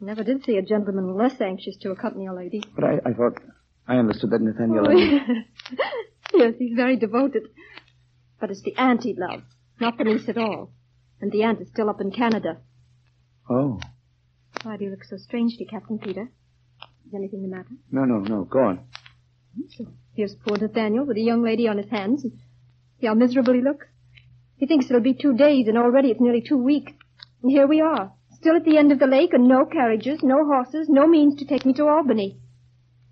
[0.00, 2.62] Never did see a gentleman less anxious to accompany a lady.
[2.74, 3.38] But I, I thought...
[3.86, 4.86] I understood that Nathaniel...
[4.88, 4.92] Oh,
[6.34, 7.48] yes, he's very devoted.
[8.44, 9.44] But it's the aunt he loves,
[9.80, 10.70] not the niece at all.
[11.18, 12.58] And the aunt is still up in Canada.
[13.48, 13.80] Oh.
[14.62, 16.28] Why do you look so strangely, Captain Peter?
[17.06, 17.70] Is anything the matter?
[17.90, 18.44] No, no, no.
[18.44, 18.80] Go on.
[19.70, 22.22] So here's poor Nathaniel with a young lady on his hands.
[22.24, 22.32] And
[23.00, 23.86] see how miserable he looks.
[24.58, 26.92] He thinks it'll be two days, and already it's nearly two weeks.
[27.42, 30.44] And here we are, still at the end of the lake, and no carriages, no
[30.44, 32.42] horses, no means to take me to Albany.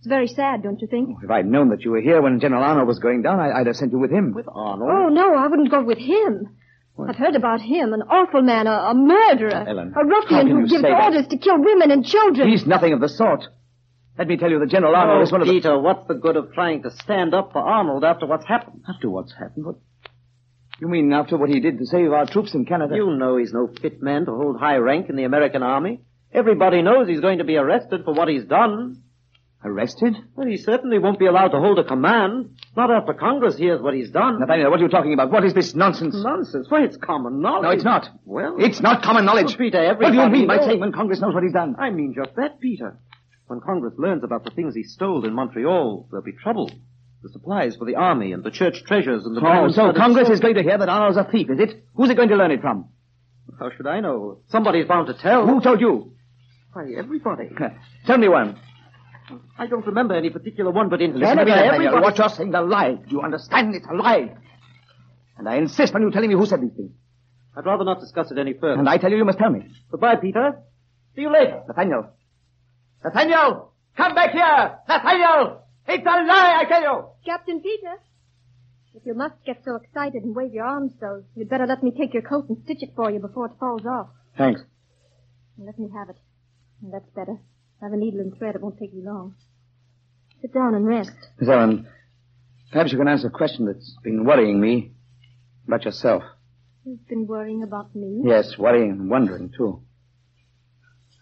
[0.02, 1.18] It's very sad, don't you think?
[1.22, 3.68] If I'd known that you were here when General Arnold was going down, I, would
[3.68, 4.32] have sent you with him.
[4.34, 4.90] With Arnold?
[4.92, 6.56] Oh, no, I wouldn't go with him.
[7.08, 10.82] I've heard about him, an awful man, a, a murderer, Ellen, a ruffian who gives
[10.82, 11.04] say that?
[11.04, 12.48] orders to kill women and children.
[12.48, 13.44] He's nothing of the sort.
[14.18, 15.52] Let me tell you that General Arnold Oh, is one of the...
[15.54, 18.82] Peter, what's the good of trying to stand up for Arnold after what's happened?
[18.88, 19.66] After what's happened?
[19.66, 19.76] What?
[20.80, 22.96] You mean after what he did to save our troops in Canada?
[22.96, 26.00] You know he's no fit man to hold high rank in the American army.
[26.32, 29.02] Everybody knows he's going to be arrested for what he's done.
[29.64, 30.16] Arrested?
[30.35, 32.57] Well, he certainly won't be allowed to hold a command.
[32.77, 34.40] Not after Congress hears what he's done.
[34.40, 35.31] Nathaniel, what are you talking about?
[35.31, 36.16] What is this nonsense?
[36.16, 36.66] Nonsense.
[36.68, 37.62] Why, it's common knowledge.
[37.62, 38.09] No, it's not.
[38.25, 39.57] Well, It's not common knowledge.
[39.57, 41.77] Peter, what do you mean by knows- saying when Congress knows what he's done?
[41.79, 42.98] I mean just that, Peter.
[43.46, 46.70] When Congress learns about the things he stole in Montreal, there'll be trouble.
[47.22, 49.40] The supplies for the army and the church treasures and the...
[49.46, 51.85] Oh, so Congress sword- is going to hear that Arnold's a thief, is it?
[51.94, 52.88] Who's it going to learn it from?
[53.61, 54.38] How should I know?
[54.48, 55.46] Somebody's bound to tell.
[55.46, 56.14] Who told you?
[56.72, 57.51] Why, everybody.
[58.07, 58.59] Tell me one.
[59.59, 61.75] I don't remember any particular one, but in Listen to Canada, Nathaniel.
[61.75, 62.03] everybody...
[62.03, 62.95] What you're saying is a lie.
[62.95, 63.75] Do you understand?
[63.75, 64.35] It's a lie.
[65.38, 66.92] And I insist on you telling me who said these things.
[67.57, 68.79] I'd rather not discuss it any further.
[68.81, 69.66] And I tell you, you must tell me.
[69.90, 70.59] Goodbye, Peter.
[71.14, 71.62] See you later.
[71.68, 72.11] Nathaniel.
[73.05, 73.73] Nathaniel!
[73.97, 74.79] Come back here!
[74.88, 75.62] Nathaniel!
[75.88, 77.05] It's a lie, I tell you!
[77.27, 77.95] Captain Peter,
[78.95, 81.90] if you must get so excited and wave your arms so, you'd better let me
[81.90, 84.09] take your coat and stitch it for you before it falls off.
[84.38, 84.62] Thanks.
[85.59, 86.16] Let me have it.
[86.83, 87.38] That's better.
[87.83, 88.55] I have a needle and thread.
[88.55, 89.35] It won't take you long.
[90.40, 91.11] Sit down and rest.
[91.40, 91.88] Miss Ellen,
[92.71, 94.92] perhaps you can answer a question that's been worrying me
[95.66, 96.23] about yourself.
[96.85, 98.23] You've been worrying about me.
[98.25, 99.83] Yes, worrying and wondering, too.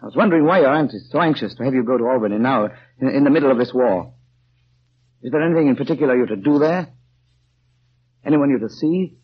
[0.03, 2.38] I was wondering why your aunt is so anxious to have you go to Albany
[2.38, 2.68] now,
[2.99, 4.14] in, in the middle of this war.
[5.23, 6.88] Is there anything in particular you're to do there?
[8.25, 9.16] Anyone you're to see?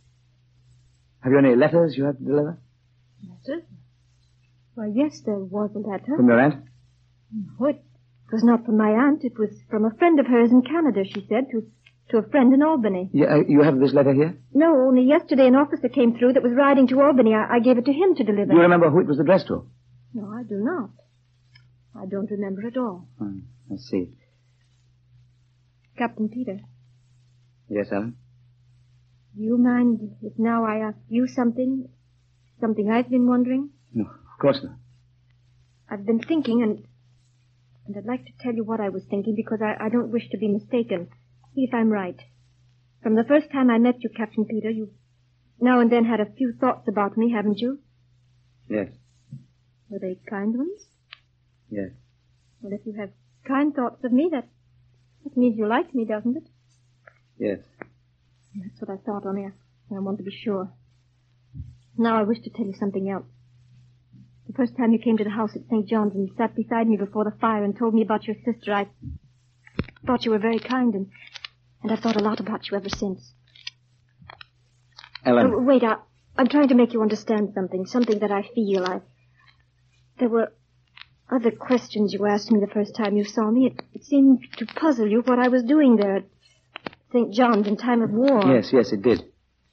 [1.20, 2.58] Have you any letters you have to deliver?
[3.26, 3.64] Letters?
[4.74, 6.16] Why, yes, there was a letter.
[6.16, 6.64] From your aunt?
[7.32, 7.82] No, it
[8.32, 9.24] was not from my aunt.
[9.24, 11.66] It was from a friend of hers in Canada, she said, to,
[12.10, 13.10] to a friend in Albany.
[13.12, 14.38] Yeah, uh, you have this letter here?
[14.54, 17.34] No, only yesterday an officer came through that was riding to Albany.
[17.34, 18.50] I, I gave it to him to deliver.
[18.52, 19.66] Do you remember who it was addressed to?
[20.14, 20.90] No, I do not.
[22.00, 23.08] I don't remember at all.
[23.18, 23.40] Hmm,
[23.72, 24.10] I see.
[25.96, 26.58] Captain Peter,
[27.68, 28.16] Yes, Ellen?
[29.36, 31.88] do you mind if now I ask you something?
[32.60, 33.70] Something I've been wondering?
[33.92, 34.76] No, of course not.
[35.90, 36.84] I've been thinking and
[37.86, 40.28] and I'd like to tell you what I was thinking because I, I don't wish
[40.30, 41.08] to be mistaken.
[41.54, 42.20] See if I'm right.
[43.02, 44.90] From the first time I met you, Captain Peter, you
[45.60, 47.78] now and then had a few thoughts about me, haven't you?
[48.68, 48.88] Yes,
[49.88, 50.82] Were they kind ones?
[51.70, 51.90] yes.
[52.60, 53.10] Well, if you have
[53.46, 54.48] kind thoughts of me, that,
[55.24, 56.48] that means you like me, doesn't it?
[57.38, 57.60] Yes.
[58.56, 60.72] That's what I thought, only I, I want to be sure.
[61.96, 63.26] Now I wish to tell you something else.
[64.46, 65.86] The first time you came to the house at St.
[65.88, 68.86] John's and sat beside me before the fire and told me about your sister, I
[70.06, 71.10] thought you were very kind, and,
[71.82, 73.32] and I've thought a lot about you ever since.
[75.24, 75.52] Ellen.
[75.52, 75.96] Oh, wait, I,
[76.38, 78.84] I'm trying to make you understand something, something that I feel.
[78.84, 79.00] I
[80.18, 80.52] there were
[81.30, 83.66] other questions you asked me the first time you saw me.
[83.66, 86.24] It, it seemed to puzzle you what I was doing there at
[87.12, 87.32] St.
[87.34, 88.42] John's in time of war.
[88.46, 89.24] Yes, yes, it did.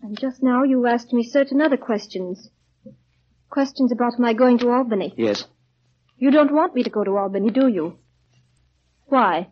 [0.02, 2.50] And just now you asked me certain other questions.
[3.54, 5.14] Questions about my going to Albany.
[5.16, 5.46] Yes.
[6.18, 8.00] You don't want me to go to Albany, do you?
[9.06, 9.50] Why?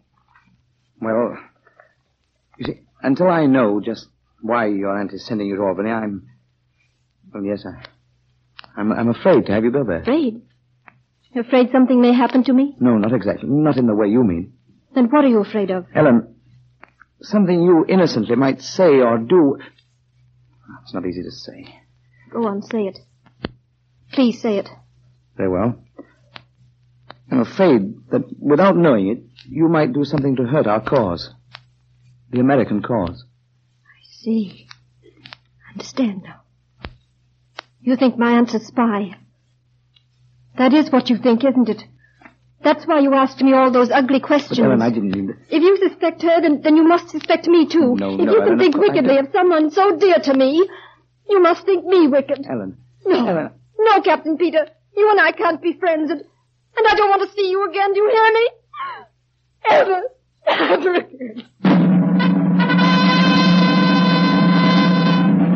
[0.99, 1.37] Well,
[2.57, 4.07] you see, until I know just
[4.41, 6.27] why your aunt is sending you to Albany, I'm.
[7.31, 8.81] Well, yes, I.
[8.81, 10.01] I'm, I'm afraid to have you go there.
[10.01, 10.41] Afraid?
[11.35, 12.75] You're afraid something may happen to me?
[12.79, 13.49] No, not exactly.
[13.49, 14.53] Not in the way you mean.
[14.95, 15.85] Then what are you afraid of?
[15.93, 16.37] Ellen,
[17.21, 19.57] something you innocently might say or do.
[20.81, 21.67] It's not easy to say.
[22.33, 22.97] Go on, say it.
[24.13, 24.69] Please say it.
[25.37, 25.83] Very well.
[27.31, 29.19] I'm afraid that without knowing it,
[29.49, 31.33] you might do something to hurt our cause.
[32.29, 33.23] The American cause.
[33.85, 34.67] I see.
[35.67, 36.41] I understand now.
[37.81, 39.15] You think my aunt's a spy.
[40.57, 41.83] That is what you think, isn't it?
[42.63, 44.59] That's why you asked me all those ugly questions.
[44.59, 45.33] But Ellen, I didn't mean to.
[45.49, 47.95] If you suspect her, then, then you must suspect me too.
[47.95, 50.19] No, if no, you can Ellen, think of course I wickedly of someone so dear
[50.19, 50.69] to me,
[51.27, 52.45] you must think me wicked.
[52.47, 52.77] Ellen.
[53.05, 53.27] No.
[53.27, 53.51] Ellen.
[53.83, 54.67] No, Captain Peter.
[54.95, 57.93] You and I can't be friends, and, and I don't want to see you again.
[57.93, 58.49] Do you hear me?
[59.69, 60.01] Ever.
[60.47, 61.43] Ever again.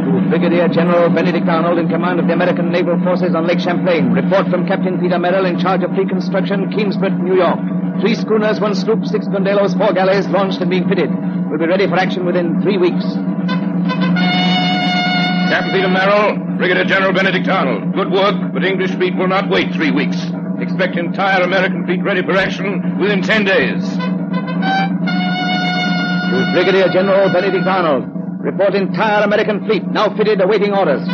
[0.05, 4.11] To Brigadier General Benedict Arnold in command of the American Naval Forces on Lake Champlain.
[4.11, 7.59] Report from Captain Peter Merrill in charge of pre-construction, Kingsbridge, New York.
[8.01, 11.09] Three schooners, one sloop, six gondolas, four galleys launched and being fitted.
[11.49, 13.05] We'll be ready for action within three weeks.
[15.49, 17.93] Captain Peter Merrill, Brigadier General Benedict Arnold.
[17.93, 20.17] Good work, but English fleet will not wait three weeks.
[20.59, 23.83] Expect entire American fleet ready for action within ten days.
[26.31, 28.09] To Brigadier General Benedict Arnold.
[28.41, 31.05] Report entire American fleet now fitted awaiting orders.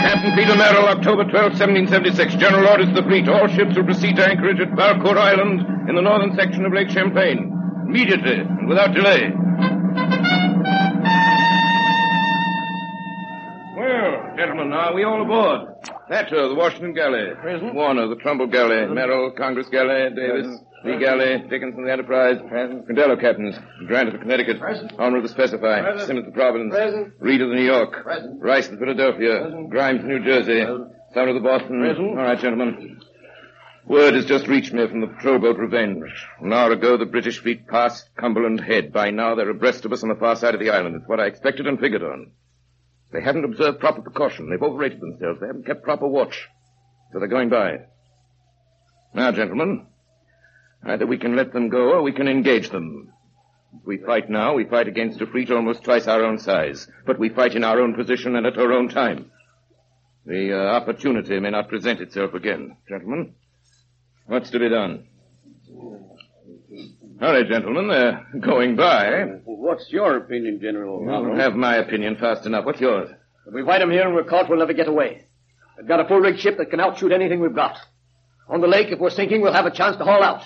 [0.00, 2.34] Captain Peter Merrill, October 12, 1776.
[2.36, 3.28] General orders to the fleet.
[3.28, 6.90] All ships will proceed to anchorage at Valcour Island in the northern section of Lake
[6.90, 7.52] Champlain.
[7.86, 9.32] Immediately and without delay.
[14.40, 15.68] Gentlemen, are we all aboard?
[16.08, 17.34] Thatcher, uh, the Washington Galley.
[17.42, 17.74] Present.
[17.74, 18.86] Warner, the Trumbull Galley.
[18.86, 20.08] Merrill, Congress Galley.
[20.16, 21.44] Davis, Lee Galley.
[21.50, 22.38] Dickinson, the Enterprise.
[22.48, 22.88] Present.
[22.88, 23.54] Condello, Captains.
[23.86, 24.58] Grant of the Connecticut.
[24.58, 24.92] Present.
[24.98, 25.82] Honor of the Spitfire.
[25.82, 26.06] Present.
[26.06, 26.72] Simmons, the Providence.
[26.72, 27.12] Present.
[27.20, 28.02] Reed of the New York.
[28.02, 28.40] Present.
[28.40, 29.40] Rice, the Philadelphia.
[29.42, 29.68] Present.
[29.68, 30.64] Grimes, New Jersey.
[31.12, 31.78] Son of the Boston.
[31.78, 32.08] Present.
[32.08, 32.98] All right, gentlemen.
[33.84, 36.10] Word has just reached me from the patrol boat Revenge.
[36.40, 38.90] An hour ago, the British fleet passed Cumberland Head.
[38.90, 40.96] By now, they're abreast of us on the far side of the island.
[40.96, 42.30] It's what I expected and figured on.
[43.12, 44.48] They haven't observed proper precaution.
[44.48, 45.40] They've overrated themselves.
[45.40, 46.48] They haven't kept proper watch.
[47.12, 47.86] So they're going by.
[49.14, 49.86] Now, gentlemen,
[50.84, 53.12] either we can let them go or we can engage them.
[53.74, 56.86] If we fight now, we fight against a fleet almost twice our own size.
[57.06, 59.30] But we fight in our own position and at our own time.
[60.26, 62.76] The uh, opportunity may not present itself again.
[62.88, 63.34] Gentlemen,
[64.26, 65.06] what's to be done?
[67.20, 69.24] Hurry, gentlemen, they're going by.
[69.44, 71.06] What's your opinion, General?
[71.10, 72.64] I'll have my opinion fast enough.
[72.64, 73.10] What's yours?
[73.46, 75.26] If we fight them here and we're caught, we'll never get away.
[75.76, 77.76] We've got a full rigged ship that can outshoot anything we've got.
[78.48, 80.42] On the lake, if we're sinking, we'll have a chance to haul out.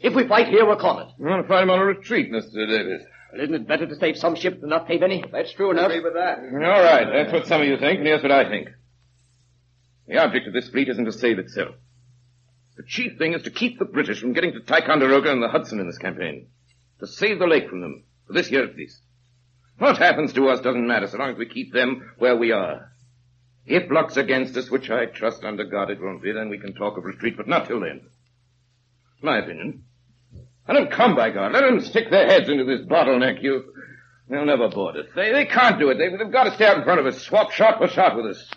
[0.00, 1.08] If we fight here, we're cornered.
[1.16, 2.54] You want to fight him on a retreat, Mr.
[2.54, 3.02] Davis?
[3.32, 5.24] Well, isn't it better to save some ships than not save any?
[5.30, 5.90] That's true enough.
[5.90, 6.38] I agree with that.
[6.38, 8.68] All right, that's what some of you think, and here's what I think.
[10.08, 11.76] The object of this fleet isn't to save itself.
[12.78, 15.80] The chief thing is to keep the British from getting to Ticonderoga and the Hudson
[15.80, 16.46] in this campaign.
[17.00, 19.02] To save the lake from them, for this year at least.
[19.78, 22.92] What happens to us doesn't matter so long as we keep them where we are.
[23.66, 26.72] If luck's against us, which I trust under God it won't be, then we can
[26.72, 28.06] talk of retreat, but not till then.
[29.22, 29.82] My opinion.
[30.68, 31.52] Let them come, by God.
[31.52, 33.42] Let them stick their heads into this bottleneck.
[33.42, 33.72] You,
[34.28, 35.06] they'll never board us.
[35.16, 35.98] They, they can't do it.
[35.98, 38.26] They, they've got to stay out in front of us, swap shot for shot with
[38.26, 38.50] us.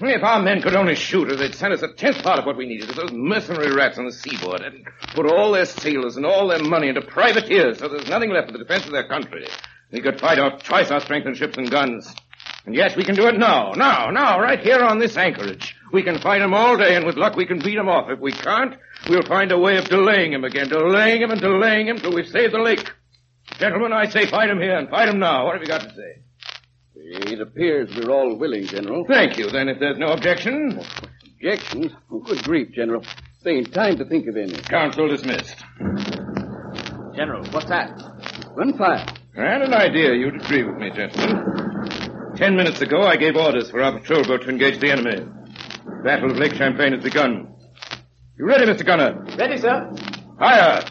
[0.00, 2.56] If our men could only shoot her, they'd send us a tenth part of what
[2.56, 2.88] we needed.
[2.88, 6.88] Those mercenary rats on the seaboard and put all their sailors and all their money
[6.88, 9.46] into privateers, so there's nothing left for the defense of their country.
[9.92, 12.12] We could fight off twice our strength in ships and guns.
[12.66, 15.76] And yes, we can do it now, now, now, right here on this anchorage.
[15.92, 18.10] We can fight him all day, and with luck we can beat him off.
[18.10, 18.74] If we can't,
[19.08, 22.26] we'll find a way of delaying him again, delaying him and delaying him till we've
[22.26, 22.90] saved the lake.
[23.58, 25.44] Gentlemen, I say fight him here and fight him now.
[25.44, 26.23] What have you got to say?
[26.96, 29.04] It appears we're all willing, General.
[29.06, 29.50] Thank you.
[29.50, 30.80] Then, if there's no objection,
[31.36, 31.92] Objections?
[32.10, 33.04] Oh, good grief, General.
[33.42, 34.54] They ain't time to think of any.
[34.54, 35.56] council dismissed.
[37.14, 37.90] General, what's that?
[38.56, 39.04] Run fire.
[39.36, 42.32] I had an idea you'd agree with me, gentlemen.
[42.36, 45.26] Ten minutes ago, I gave orders for our patrol boat to engage the enemy.
[46.02, 47.54] Battle of Lake Champlain has begun.
[48.38, 48.84] You ready, Mr.
[48.84, 49.24] Gunner?
[49.38, 49.92] Ready, sir.
[50.38, 50.82] Fire!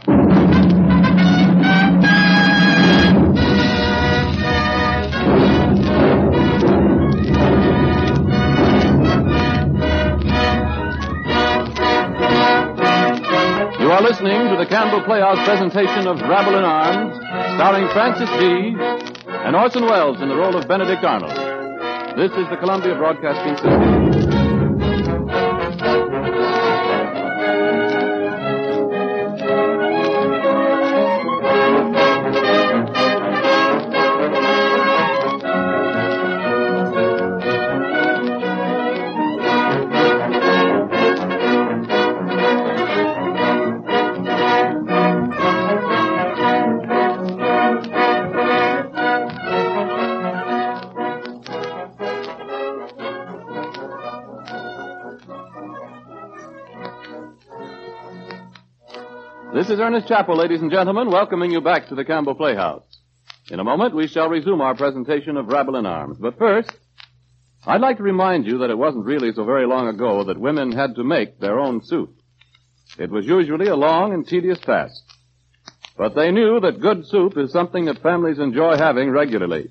[14.73, 17.15] Campbell Playhouse presentation of Rabble in Arms,
[17.55, 18.75] starring Frances Dee
[19.45, 21.35] and Orson Welles in the role of Benedict Arnold.
[22.17, 24.32] This is the Columbia Broadcasting System.
[59.63, 62.83] This is Ernest Chappell, ladies and gentlemen, welcoming you back to the Campbell Playhouse.
[63.49, 66.17] In a moment, we shall resume our presentation of Rabble in Arms.
[66.19, 66.69] But first,
[67.65, 70.73] I'd like to remind you that it wasn't really so very long ago that women
[70.73, 72.13] had to make their own soup.
[72.99, 75.01] It was usually a long and tedious task.
[75.97, 79.69] But they knew that good soup is something that families enjoy having regularly.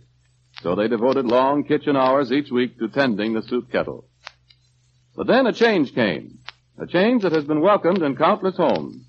[0.62, 4.08] So they devoted long kitchen hours each week to tending the soup kettle.
[5.14, 6.38] But then a change came.
[6.78, 9.04] A change that has been welcomed in countless homes.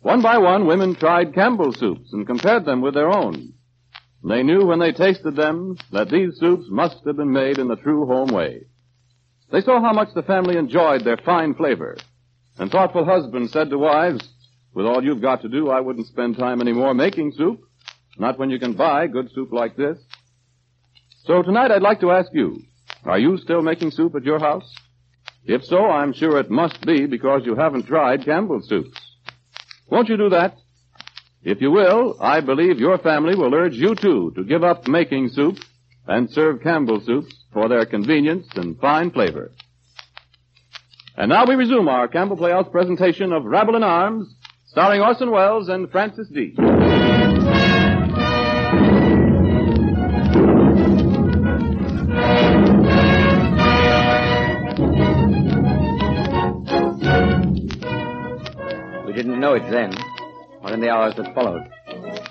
[0.00, 3.54] One by one, women tried Campbell's soups and compared them with their own.
[4.28, 7.76] They knew when they tasted them that these soups must have been made in the
[7.76, 8.66] true home way.
[9.52, 11.96] They saw how much the family enjoyed their fine flavor.
[12.58, 14.26] And thoughtful husbands said to wives,
[14.74, 17.60] with all you've got to do, I wouldn't spend time anymore making soup.
[18.18, 19.98] Not when you can buy good soup like this.
[21.24, 22.62] So tonight I'd like to ask you,
[23.04, 24.74] are you still making soup at your house?
[25.44, 29.00] If so, I'm sure it must be because you haven't tried Campbell's soups.
[29.88, 30.56] Won't you do that?
[31.42, 35.28] If you will, I believe your family will urge you too to give up making
[35.28, 35.58] soup
[36.06, 39.52] and serve Campbell soups for their convenience and fine flavor.
[41.16, 44.34] And now we resume our Campbell Playhouse presentation of Rabble in Arms,
[44.66, 46.54] starring Orson Welles and Frances Dee
[59.46, 59.94] know it then,
[60.62, 61.62] or in the hours that followed.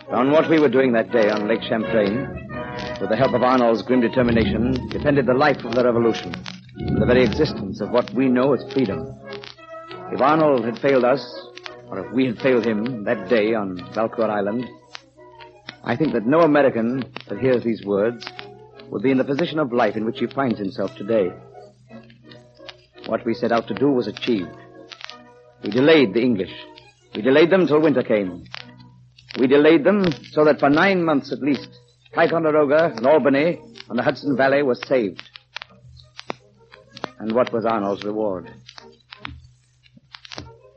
[0.09, 2.27] On what we were doing that day on Lake Champlain,
[2.99, 6.33] with the help of Arnold's grim determination, depended the life of the revolution,
[6.99, 8.99] the very existence of what we know as freedom.
[10.11, 11.23] If Arnold had failed us,
[11.87, 14.65] or if we had failed him that day on Valcour Island,
[15.85, 18.27] I think that no American that hears these words
[18.89, 21.31] would be in the position of life in which he finds himself today.
[23.05, 24.49] What we set out to do was achieved.
[25.63, 26.51] We delayed the English.
[27.15, 28.43] We delayed them till winter came.
[29.39, 31.69] We delayed them so that for nine months at least,
[32.13, 35.23] Ticonderoga and Albany and the Hudson Valley were saved.
[37.19, 38.51] And what was Arnold's reward?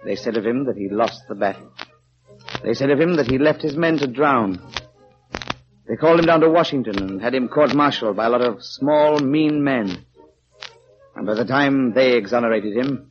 [0.05, 1.73] They said of him that he lost the battle.
[2.63, 4.61] They said of him that he left his men to drown.
[5.89, 9.19] They called him down to Washington and had him court-martialed by a lot of small,
[9.19, 10.05] mean men.
[11.17, 13.08] And by the time they exonerated him,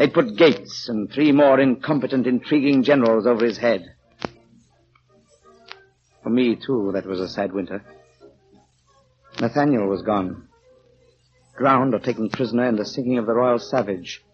[0.00, 3.84] they'd put Gates and three more incompetent, intriguing generals over his head.
[6.22, 7.84] For me, too, that was a sad winter.
[9.42, 10.48] Nathaniel was gone.
[11.58, 14.24] Drowned or taken prisoner in the sinking of the Royal Savage.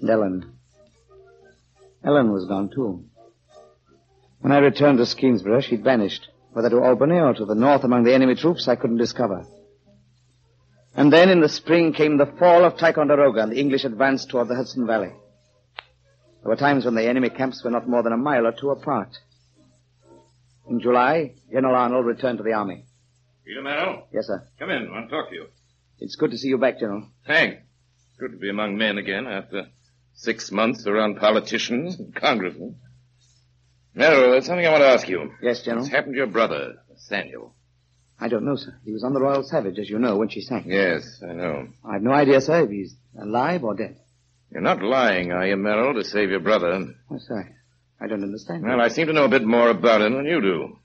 [0.00, 0.54] And Ellen.
[2.02, 3.04] Ellen was gone, too.
[4.40, 6.28] When I returned to Skenesborough, she'd vanished.
[6.54, 9.44] Whether to Albany or to the north among the enemy troops, I couldn't discover.
[10.94, 14.48] And then in the spring came the fall of Ticonderoga and the English advanced toward
[14.48, 15.12] the Hudson Valley.
[16.42, 18.70] There were times when the enemy camps were not more than a mile or two
[18.70, 19.16] apart.
[20.68, 22.84] In July, General Arnold returned to the army.
[23.44, 24.46] Peter Merrill, Yes, sir.
[24.58, 24.88] come in.
[24.88, 25.46] I want to talk to you.
[25.98, 27.08] It's good to see you back, General.
[27.26, 27.62] Thanks.
[28.18, 29.66] Good to be among men again after
[30.14, 32.76] six months around politicians and congressmen.
[33.94, 35.30] Merrill, there's something I want to ask you.
[35.42, 35.82] Yes, General.
[35.82, 37.54] What's happened to your brother, Samuel?
[38.20, 38.74] I don't know, sir.
[38.84, 40.66] He was on the Royal Savage, as you know, when she sank.
[40.66, 41.68] Yes, I know.
[41.84, 43.96] I've no idea, sir, if he's alive or dead.
[44.52, 46.94] You're not lying, are you, Merrill, to save your brother?
[47.10, 47.48] Oh, sir,
[48.00, 48.64] I don't understand.
[48.64, 50.76] Well, I seem to know a bit more about him than you do.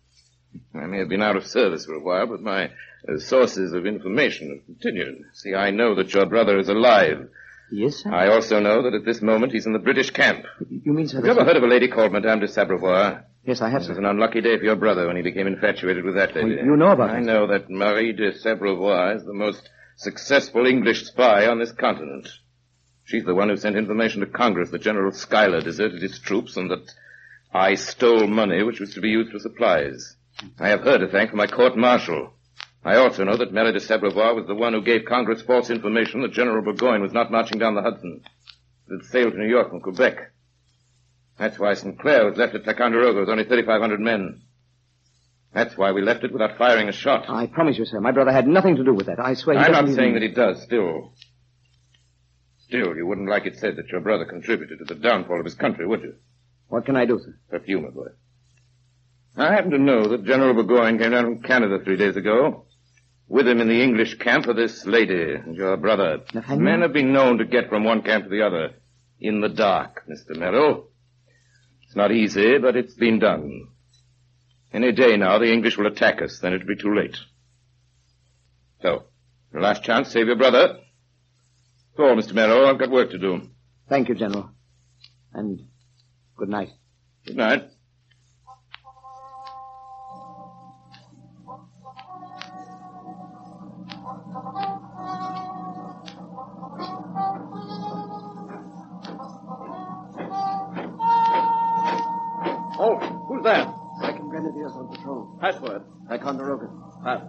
[0.74, 3.86] I may have been out of service for a while, but my uh, sources of
[3.86, 5.26] information have continued.
[5.34, 7.28] See, I know that your brother is alive.
[7.72, 8.14] Yes, sir?
[8.14, 10.46] I also know that at this moment he's in the British camp.
[10.70, 11.18] You mean, sir?
[11.18, 13.24] Have you ever heard of a lady called Madame de Sabrevois?
[13.46, 13.92] Yes, I have, This sir.
[13.94, 16.58] was an unlucky day for your brother when he became infatuated with that lady.
[16.60, 17.14] Oh, you know about it?
[17.14, 22.28] I know that Marie de Sabrevois is the most successful English spy on this continent.
[23.04, 26.72] She's the one who sent information to Congress that General Schuyler deserted his troops and
[26.72, 26.92] that
[27.54, 30.16] I stole money which was to be used for supplies.
[30.60, 32.34] I have her to thank for my court-martial.
[32.84, 36.22] I also know that Marie de Sabrevois was the one who gave Congress false information
[36.22, 38.22] that General Burgoyne was not marching down the Hudson.
[38.88, 40.32] That sailed to New York from Quebec.
[41.38, 42.00] That's why St.
[42.00, 44.42] Clair was left at Ticonderoga with only 3,500 men.
[45.54, 47.30] That's why we left it without firing a shot.
[47.30, 49.20] I promise you, sir, my brother had nothing to do with that.
[49.20, 51.14] I swear I'm not even- saying that he does, still.
[52.60, 55.54] Still, you wouldn't like it said that your brother contributed to the downfall of his
[55.56, 56.16] country, would you?
[56.68, 57.36] What can I do, sir?
[57.50, 58.08] Perfume, my boy.
[59.38, 62.66] I happen to know that General Burgoyne came down from Canada three days ago.
[63.28, 66.22] With him in the English camp are this lady and your brother.
[66.34, 66.64] Nathaniel?
[66.64, 68.76] Men have been known to get from one camp to the other
[69.20, 70.38] in the dark, Mr.
[70.38, 70.90] Merrill.
[71.96, 73.70] It's not easy, but it's been done.
[74.74, 77.16] Any day now, the English will attack us, then it'll be too late.
[78.82, 79.06] So,
[79.54, 80.80] your last chance, save your brother.
[81.98, 82.34] All, Mr.
[82.34, 82.68] Merrill.
[82.68, 83.44] I've got work to do.
[83.88, 84.50] Thank you, General.
[85.34, 85.62] And
[86.36, 86.72] good night.
[87.26, 87.70] Good night.
[105.46, 105.84] Password.
[106.10, 106.68] Ticonderoga.
[107.04, 107.22] Pass.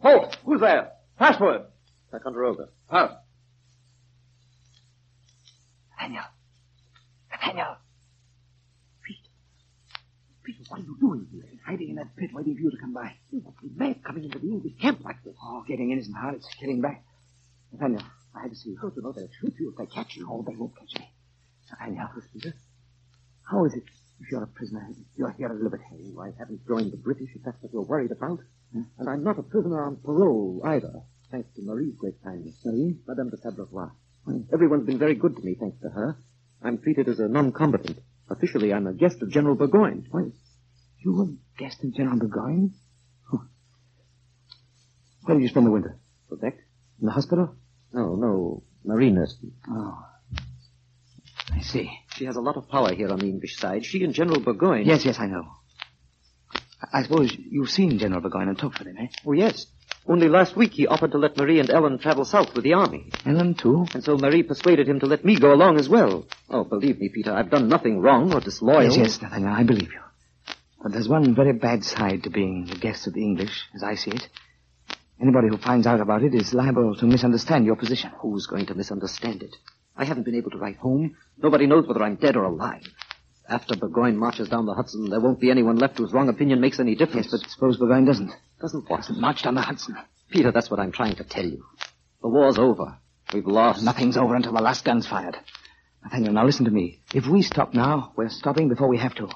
[0.00, 0.36] Halt!
[0.44, 0.90] Who's there?
[1.16, 1.62] Password.
[2.10, 2.70] Ticonderoga.
[2.90, 3.12] Pass.
[5.92, 6.24] Nathaniel.
[7.30, 7.76] Nathaniel.
[9.06, 9.16] Pete.
[10.44, 11.44] Pete, what are you doing here?
[11.64, 13.12] Hiding in that pit waiting for you to come by.
[13.30, 15.36] You must be mad coming into the English camp like this.
[15.40, 16.34] Oh, getting in isn't hard.
[16.34, 17.04] It's getting back.
[17.70, 18.02] Nathaniel,
[18.34, 18.78] I had to see you.
[18.82, 20.26] Don't you know they'll shoot you if they catch you?
[20.28, 21.11] Oh, they won't catch me.
[21.72, 22.54] Nathaniel, Peter.
[23.50, 23.84] How is it
[24.20, 24.86] if you're a prisoner?
[25.16, 26.14] You're here at liberty.
[26.20, 28.40] I haven't joined the British, if that's what you're worried about.
[28.72, 28.82] Hmm?
[28.98, 30.92] And I'm not a prisoner on parole either,
[31.30, 32.54] thanks to Marie's great kindness.
[32.64, 32.98] Marie?
[33.06, 33.90] Madame de Sabrevois.
[34.24, 34.42] Hmm.
[34.52, 36.16] Everyone's been very good to me, thanks to her.
[36.62, 37.98] I'm treated as a non-combatant.
[38.30, 40.06] Officially, I'm a guest of General Burgoyne.
[40.10, 40.30] Why,
[41.00, 42.72] You were a guest of General Burgoyne?
[43.30, 43.38] Huh.
[45.24, 45.98] Where did you spend the winter?
[46.28, 46.54] Quebec?
[47.00, 47.56] In the hospital?
[47.92, 48.62] No, no.
[48.84, 49.50] Marie nursed me.
[49.68, 50.06] Oh.
[51.54, 51.90] I see.
[52.16, 53.84] She has a lot of power here on the English side.
[53.84, 54.84] She and General Burgoyne.
[54.86, 55.46] Yes, yes, I know.
[56.92, 59.06] I, suppose you've seen General Burgoyne and talked with him, eh?
[59.24, 59.66] Oh, yes.
[60.06, 63.10] Only last week he offered to let Marie and Ellen travel south with the army.
[63.24, 63.86] Ellen, too?
[63.94, 66.26] And so Marie persuaded him to let me go along as well.
[66.50, 68.82] Oh, believe me, Peter, I've done nothing wrong or disloyal.
[68.82, 70.00] Yes, yes, Nathaniel, I believe you.
[70.82, 73.94] But there's one very bad side to being the guest of the English, as I
[73.94, 74.28] see it.
[75.20, 78.10] Anybody who finds out about it is liable to misunderstand your position.
[78.18, 79.54] Who's going to misunderstand it?
[79.96, 81.16] I haven't been able to write home.
[81.36, 82.82] Nobody knows whether I'm dead or alive.
[83.48, 86.80] After Burgoyne marches down the Hudson, there won't be anyone left whose wrong opinion makes
[86.80, 87.28] any difference.
[87.30, 88.32] Yes, but suppose Burgoyne doesn't.
[88.60, 88.98] Doesn't what?
[88.98, 89.96] Doesn't march down the Hudson.
[90.30, 91.64] Peter, that's what I'm trying to tell you.
[92.22, 92.96] The war's over.
[93.34, 93.82] We've lost.
[93.82, 95.36] Nothing's over until the last gun's fired.
[96.02, 97.00] Nathaniel, now listen to me.
[97.14, 99.28] If we stop now, we're stopping before we have to.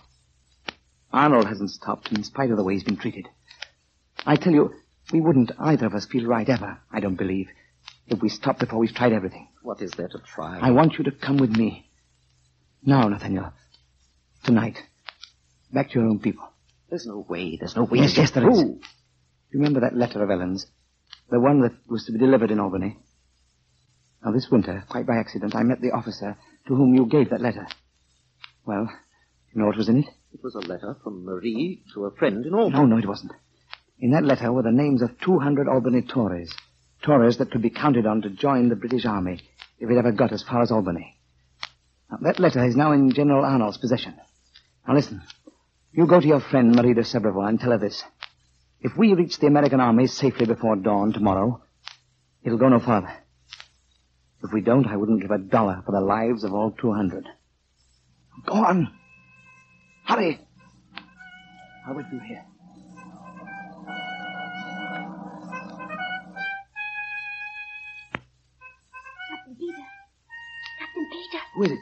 [1.12, 3.28] Arnold hasn't stopped in spite of the way he's been treated.
[4.24, 4.74] I tell you,
[5.12, 7.48] we wouldn't either of us feel right ever, I don't believe,
[8.08, 9.48] if we stopped before we've tried everything.
[9.66, 10.60] What is there to try?
[10.60, 11.90] I want you to come with me.
[12.84, 13.52] Now, Nathaniel.
[14.44, 14.78] Tonight.
[15.72, 16.48] Back to your own people.
[16.88, 17.56] There's no way.
[17.56, 17.98] There's no way.
[17.98, 18.60] Yes, yes, there is.
[18.60, 18.80] through.
[19.52, 20.66] Remember that letter of Ellen's?
[21.32, 22.96] The one that was to be delivered in Albany?
[24.24, 26.36] Now, this winter, quite by accident, I met the officer
[26.68, 27.66] to whom you gave that letter.
[28.64, 28.88] Well,
[29.52, 30.06] you know what was in it?
[30.32, 32.78] It was a letter from Marie to a friend in Albany.
[32.78, 33.32] No, no, it wasn't.
[33.98, 36.54] In that letter were the names of 200 Albany Tories.
[37.02, 39.40] Tories that could be counted on to join the British Army
[39.78, 41.18] if it ever got as far as Albany.
[42.10, 44.14] Now, that letter is now in General Arnold's possession.
[44.86, 45.22] Now listen.
[45.92, 48.02] You go to your friend Marie de Sabrevois and tell her this.
[48.80, 51.62] If we reach the American army safely before dawn tomorrow,
[52.44, 53.12] it'll go no farther.
[54.44, 57.26] If we don't, I wouldn't give a dollar for the lives of all 200.
[58.44, 58.92] Go on.
[60.04, 60.38] Hurry.
[61.88, 62.44] I'll wait for you here.
[71.56, 71.78] Who is it?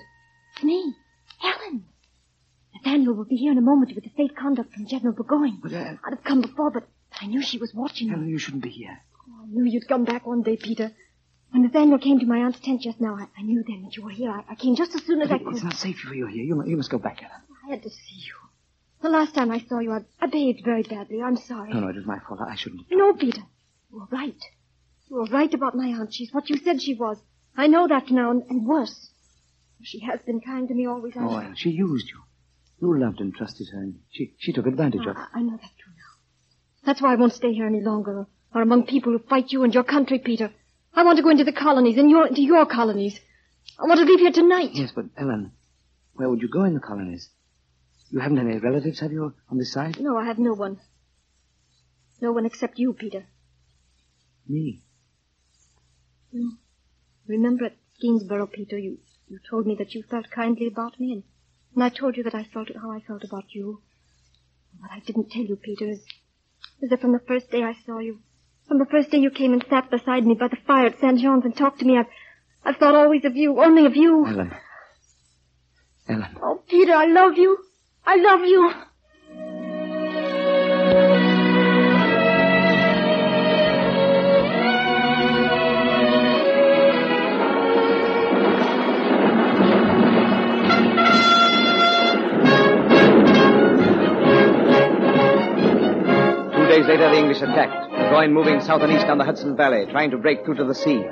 [0.55, 0.95] It's me.
[1.41, 1.85] Helen.
[2.75, 5.59] Nathaniel will be here in a moment with the safe conduct from General Burgoyne.
[5.63, 6.85] But, uh, I'd have come before, but
[7.21, 8.15] I knew she was watching me.
[8.15, 8.99] Helen, you shouldn't be here.
[9.29, 10.93] Oh, I knew you'd come back one day, Peter.
[11.51, 14.05] When Nathaniel came to my aunt's tent just now, I, I knew then that you
[14.05, 14.31] were here.
[14.31, 15.55] I, I came just as soon as I It's could.
[15.55, 16.45] It's not safe for you here.
[16.45, 17.37] You, you must go back, Helen.
[17.67, 18.35] I had to see you.
[19.03, 21.21] The last time I saw you, I, I behaved very badly.
[21.21, 21.73] I'm sorry.
[21.73, 22.41] No, no, it was my fault.
[22.41, 22.83] I shouldn't.
[22.91, 23.43] No, Peter.
[23.91, 24.41] You were right.
[25.09, 26.15] You were right about my aunt.
[26.15, 27.19] She's what you said she was.
[27.57, 29.11] I know that now, and, and worse.
[29.83, 31.15] She has been kind to me always.
[31.17, 31.21] Oh.
[31.21, 32.23] Helen, she used you.
[32.81, 35.23] You loved and trusted her, and she, she took advantage of it.
[35.35, 36.85] I, know that too now.
[36.85, 39.73] That's why I won't stay here any longer, or, among people who fight you and
[39.73, 40.51] your country, Peter.
[40.95, 43.19] I want to go into the colonies, and your, into your colonies.
[43.79, 44.71] I want to leave here tonight.
[44.73, 45.53] Yes, but Ellen,
[46.15, 47.29] where would you go in the colonies?
[48.11, 49.99] You haven't any relatives, have you, on this side?
[50.01, 50.79] No, I have no one.
[52.21, 53.27] No one except you, Peter.
[54.49, 54.83] Me.
[56.31, 56.53] You,
[57.27, 58.99] Remember at Skenesborough, Peter, you,
[59.29, 61.23] you told me that you felt kindly about me, and,
[61.75, 63.81] and I told you that I felt how I felt about you.
[64.79, 66.01] What I didn't tell you, Peter, is,
[66.81, 68.21] is that from the first day I saw you,
[68.69, 71.21] from the first day you came and sat beside me by the fire at St.
[71.21, 72.07] John's and talked to me, I've,
[72.65, 74.27] I've thought always of you, only of you.
[74.27, 74.53] Ellen.
[76.09, 76.37] Ellen.
[76.43, 77.59] Oh, Peter, I love you.
[78.07, 78.73] I love you.
[97.25, 100.57] English attacked, Burgoyne moving south and east down the Hudson Valley, trying to break through
[100.57, 101.03] to the sea.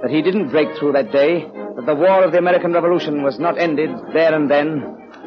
[0.00, 1.44] That he didn't break through that day,
[1.76, 4.80] that the war of the American Revolution was not ended there and then,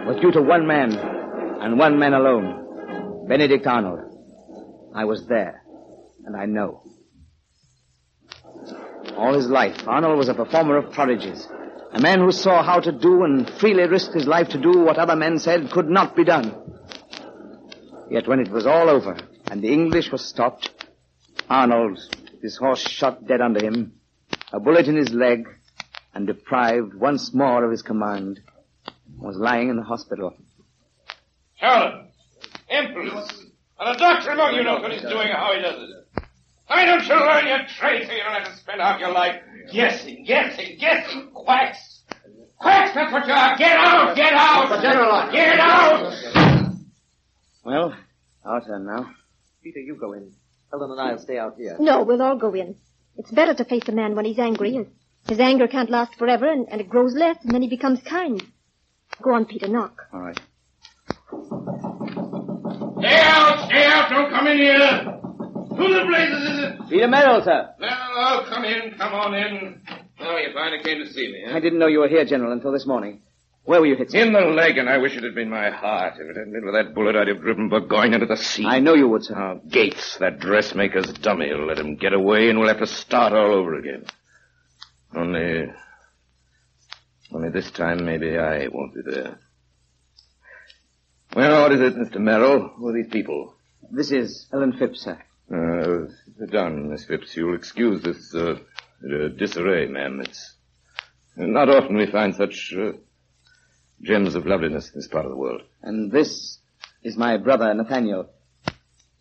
[0.07, 0.97] was due to one man,
[1.61, 3.99] and one man alone, Benedict Arnold.
[4.95, 5.61] I was there,
[6.25, 6.81] and I know.
[9.15, 11.47] All his life, Arnold was a performer of prodigies,
[11.91, 14.97] a man who saw how to do and freely risked his life to do what
[14.97, 16.51] other men said could not be done.
[18.09, 19.15] Yet when it was all over
[19.53, 20.71] and the English were stopped,
[21.47, 21.99] Arnold,
[22.41, 23.93] his horse shot dead under him,
[24.51, 25.47] a bullet in his leg,
[26.15, 28.39] and deprived once more of his command,
[29.19, 30.33] was lying in the hospital.
[31.59, 32.09] Charlotte!
[32.67, 33.45] Empress!
[33.79, 36.25] And a doctor among you knows what he's doing or how he does it.
[36.65, 39.39] Why don't you learn your trade so you don't have to spend half your life
[39.71, 42.01] guessing, guessing, guessing, quacks?
[42.57, 43.55] Quacks, that's what you are!
[43.55, 44.15] Get out!
[44.15, 44.69] Get out!
[44.69, 45.31] The general.
[45.31, 46.73] Get out!
[47.63, 47.93] Well,
[48.43, 49.13] our turn now.
[49.63, 50.33] Peter, you go in.
[50.71, 51.77] Helen and I'll stay out here.
[51.79, 52.75] No, we'll all go in.
[53.15, 54.73] It's better to face a man when he's angry.
[54.73, 54.87] His,
[55.29, 58.43] his anger can't last forever, and, and it grows less, and then he becomes kind.
[59.21, 60.01] Go on, Peter, knock.
[60.11, 60.37] All right.
[62.99, 63.65] Stay out!
[63.67, 64.09] Stay out!
[64.09, 65.19] Don't come in here!
[65.77, 66.89] Who the blazes is it?
[66.89, 67.69] Peter Merrill, sir.
[67.79, 68.95] Well, oh, come in.
[68.97, 69.81] Come on in.
[70.19, 71.55] Oh, you finally came to see me, huh?
[71.55, 73.21] I didn't know you were here, General, until this morning.
[73.65, 74.11] Where were you hit?
[74.11, 74.17] sir?
[74.19, 76.15] In the leg, and I wish it had been my heart.
[76.15, 78.65] If it hadn't been for that bullet, I'd have driven Burgoyne into the sea.
[78.65, 79.35] I know you would, sir.
[79.35, 83.33] Now, Gates, that dressmaker's dummy, will let him get away, and we'll have to start
[83.33, 84.05] all over again.
[85.15, 85.71] Only...
[87.33, 89.39] Only this time, maybe I won't be there.
[91.35, 92.19] Well, what is it, Mr.
[92.19, 92.67] Merrill?
[92.75, 93.55] Who are these people?
[93.91, 95.17] This is Ellen Phipps, sir.
[95.51, 97.35] Uh, sit down, Miss Phipps.
[97.35, 98.59] You'll excuse this, uh,
[99.35, 100.21] disarray, ma'am.
[100.21, 100.55] It's
[101.35, 102.91] not often we find such, uh,
[104.01, 105.61] gems of loveliness in this part of the world.
[105.81, 106.57] And this
[107.03, 108.29] is my brother, Nathaniel.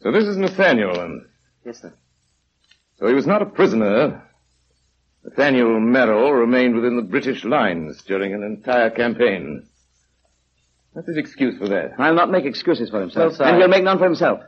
[0.01, 1.27] So this is Nathaniel, and
[1.65, 1.93] Yes, sir.
[2.97, 4.29] so he was not a prisoner.
[5.25, 9.67] Nathaniel Merrill remained within the British lines during an entire campaign.
[10.93, 11.93] What's his excuse for that?
[11.99, 13.29] I'll not make excuses for himself.
[13.31, 14.41] Well, sir, and he'll make none for himself.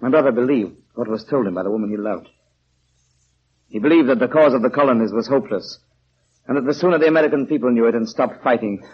[0.00, 2.28] My brother believed what was told him by the woman he loved.
[3.68, 5.78] He believed that the cause of the colonies was hopeless,
[6.46, 8.84] and that the sooner the American people knew it and stopped fighting,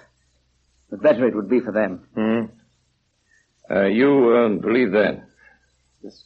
[0.90, 2.06] the better it would be for them.
[2.14, 3.74] Hmm?
[3.74, 5.26] Uh, you uh, believe that?
[6.02, 6.24] Yes.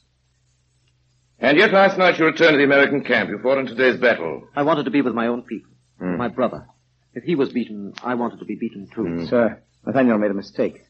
[1.39, 3.29] And yet last night you returned to the American camp.
[3.29, 4.49] You fought in today's battle.
[4.57, 5.73] I wanted to be with my own people.
[5.99, 6.17] Hmm.
[6.17, 6.67] My brother.
[7.13, 9.27] If he was beaten, I wanted to be beaten too.
[9.29, 10.81] Sir, Nathaniel made a mistake.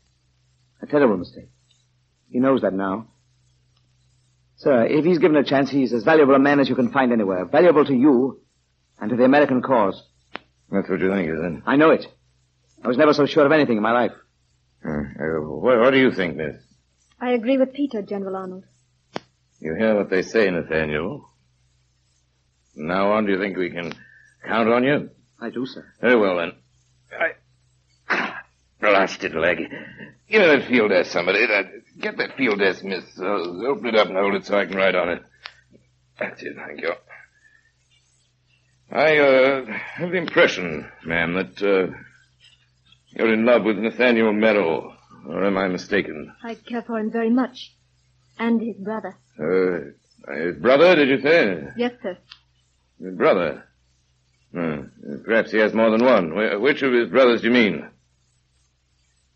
[0.80, 1.48] A terrible mistake.
[2.30, 3.08] He knows that now.
[4.56, 7.12] Sir, if he's given a chance, he's as valuable a man as you can find
[7.12, 7.44] anywhere.
[7.44, 8.40] Valuable to you
[8.98, 10.00] and to the American cause.
[10.70, 11.62] That's what you think, is it?
[11.66, 12.06] I know it.
[12.82, 14.12] I was never so sure of anything in my life.
[14.84, 16.56] Uh, uh, what, what do you think, miss?
[17.20, 18.64] I agree with Peter, General Arnold.
[19.60, 21.28] You hear what they say, Nathaniel.
[22.74, 23.92] From now on, do you think we can
[24.46, 25.10] count on you?
[25.40, 25.86] I do, sir.
[26.00, 26.52] Very well, then.
[27.18, 28.34] I...
[28.82, 29.58] Lost it, leg.
[30.28, 31.46] Give me that field desk, somebody.
[31.46, 33.04] That, get that field desk, miss.
[33.18, 35.22] Uh, open it up and hold it so I can write on it.
[36.18, 36.92] That's it, thank you.
[38.94, 41.92] I, uh, have the impression, ma'am, that, uh,
[43.10, 44.92] you're in love with Nathaniel Merrill.
[45.26, 46.32] Or am I mistaken?
[46.42, 47.72] I care for him very much.
[48.38, 49.16] And his brother.
[49.38, 51.68] Uh, his brother, did you say?
[51.76, 52.18] Yes, sir.
[53.02, 53.64] His brother?
[54.52, 54.82] Hmm.
[55.24, 56.60] Perhaps he has more than one.
[56.60, 57.88] Which of his brothers do you mean?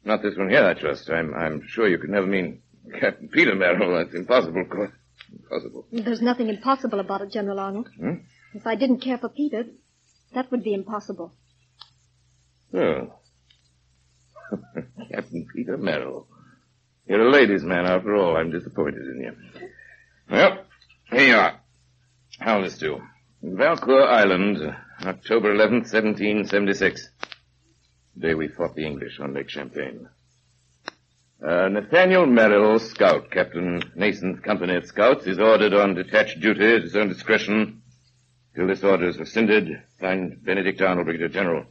[0.05, 1.11] Not this one here, I trust.
[1.11, 2.63] I'm, I'm sure you could never mean
[3.01, 3.97] Captain Peter Merrill.
[3.97, 4.93] That's impossible, of course.
[5.33, 5.87] Impossible.
[5.91, 7.89] There's nothing impossible about it, General Arnold.
[7.99, 8.15] Hmm?
[8.59, 9.67] If I didn't care for Peter,
[10.35, 11.33] that would be impossible.
[12.75, 13.13] Oh.
[15.13, 16.27] Captain Peter Merrill.
[17.07, 18.37] You're a ladies' man after all.
[18.37, 19.33] I'm disappointed in you.
[20.29, 20.65] Well,
[21.09, 21.61] here you are.
[22.41, 23.01] How'll this do?
[23.45, 24.59] Valcour Island,
[25.05, 27.11] October 11th, 1776.
[28.17, 30.09] The day we fought the English on Lake Champlain.
[31.41, 36.83] Uh, Nathaniel Merrill, scout, Captain Nason's company of scouts, is ordered on detached duty at
[36.83, 37.78] his own discretion
[38.59, 39.69] Till this order is rescinded,
[40.01, 41.65] signed Benedict Arnold, Brigadier General.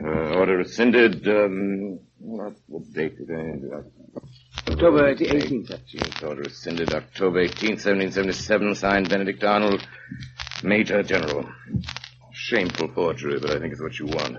[0.00, 4.70] Uh, order rescinded, um, what, what date did I...
[4.70, 5.76] October 18th.
[5.80, 6.28] 18th.
[6.28, 9.84] Order rescinded October 18th, 1777, signed Benedict Arnold,
[10.62, 11.50] Major General.
[12.30, 14.36] Shameful forgery, but I think it's what you want.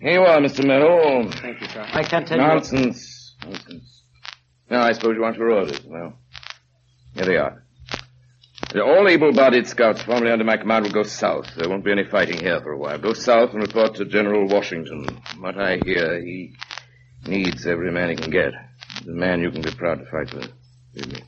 [0.00, 0.66] Here you are, Mr.
[0.66, 1.30] Merrill.
[1.32, 1.86] Thank you, sir.
[1.92, 3.36] I can't tell Nonsense.
[3.44, 4.04] Nonsense.
[4.70, 5.84] Now, I suppose you want your orders.
[5.84, 6.14] Well,
[7.14, 7.65] here they are.
[8.78, 11.54] All able-bodied scouts formerly under my command will go south.
[11.56, 12.98] There won't be any fighting here for a while.
[12.98, 15.06] Go south and report to General Washington.
[15.24, 16.54] From what I hear, he
[17.26, 18.52] needs every man he can get.
[19.04, 20.52] The man you can be proud to fight with.
[20.94, 21.22] Believe me.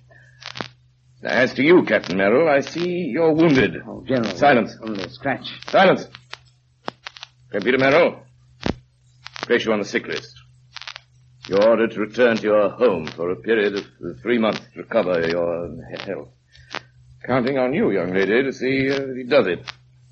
[1.23, 3.77] Now, as to you, Captain Merrill, I see you're wounded.
[3.87, 4.37] Oh, General.
[4.37, 4.77] Silence.
[4.83, 5.49] Only a scratch.
[5.69, 6.07] Silence.
[7.51, 8.21] Captain Merrill,
[9.43, 10.33] place you on the sick list.
[11.49, 13.87] You're ordered to return to your home for a period of
[14.23, 16.29] three months to recover your health.
[17.27, 19.61] Counting on you, young lady, to see uh, he does it.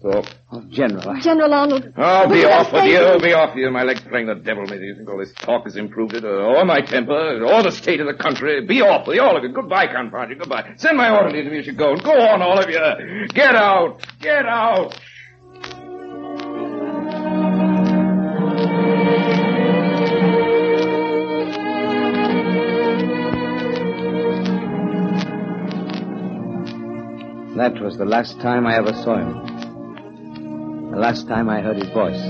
[0.03, 0.23] So.
[0.53, 1.19] Oh, General.
[1.21, 1.93] General Arnold.
[1.97, 3.19] Oh, be off with stay you, here?
[3.19, 3.71] be off with you.
[3.71, 4.65] My leg's playing the devil.
[4.67, 7.71] Maybe you think all this talk has improved it, or, or my temper, or the
[7.73, 8.65] state of the country.
[8.67, 9.49] Be off with you, all of you.
[9.53, 10.75] Goodbye, Confarge, goodbye.
[10.77, 11.97] Send my orderly to me as you go.
[11.97, 13.27] Go on, all of you.
[13.29, 15.01] Get out, get out.
[27.57, 30.91] That was the last time I ever saw him.
[30.91, 32.21] The last time I heard his voice.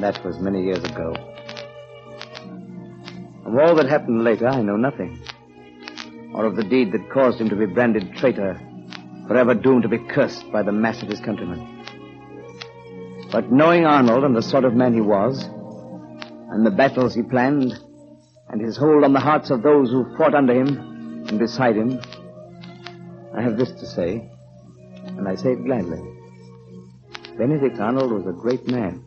[0.00, 1.14] That was many years ago.
[3.44, 5.22] Of all that happened later, I know nothing.
[6.32, 8.58] Or of the deed that caused him to be branded traitor,
[9.28, 11.84] forever doomed to be cursed by the mass of his countrymen.
[13.30, 15.44] But knowing Arnold and the sort of man he was,
[16.50, 17.78] and the battles he planned,
[18.48, 22.00] and his hold on the hearts of those who fought under him and beside him,
[23.36, 24.30] I have this to say,
[25.04, 26.00] and I say it gladly.
[27.36, 29.04] Benedict Arnold was a great man,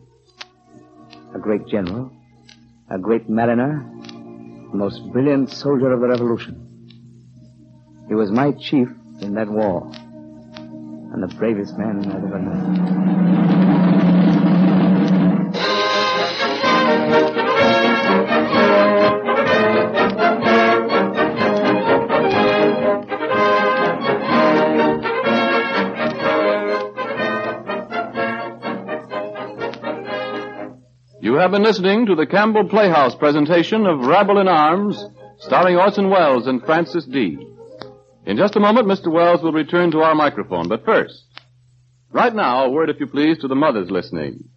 [1.34, 2.12] a great general,
[2.88, 3.84] a great mariner,
[4.70, 6.66] the most brilliant soldier of the Revolution.
[8.06, 8.88] He was my chief
[9.20, 14.09] in that war, and the bravest man I've ever known.
[31.30, 35.00] You have been listening to the Campbell Playhouse presentation of Rabble in Arms,
[35.38, 37.38] starring Orson Welles and Frances Dee
[38.26, 39.12] In just a moment, Mr.
[39.12, 40.66] Welles will return to our microphone.
[40.66, 41.22] But first,
[42.10, 44.48] right now, a word, if you please, to the mothers listening.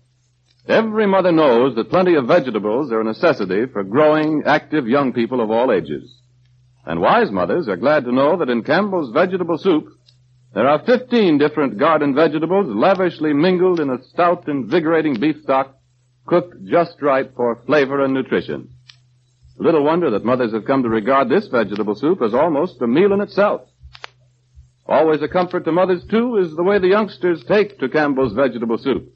[0.67, 5.41] Every mother knows that plenty of vegetables are a necessity for growing, active young people
[5.41, 6.11] of all ages.
[6.87, 9.89] And wise mothers are glad to know that in Campbell's vegetable soup,
[10.55, 15.77] there are 15 different garden vegetables lavishly mingled in a stout, invigorating beef stock
[16.25, 18.69] cooked just right for flavor and nutrition.
[19.57, 23.13] Little wonder that mothers have come to regard this vegetable soup as almost a meal
[23.13, 23.61] in itself.
[24.85, 28.77] Always a comfort to mothers, too, is the way the youngsters take to Campbell's vegetable
[28.77, 29.13] soup.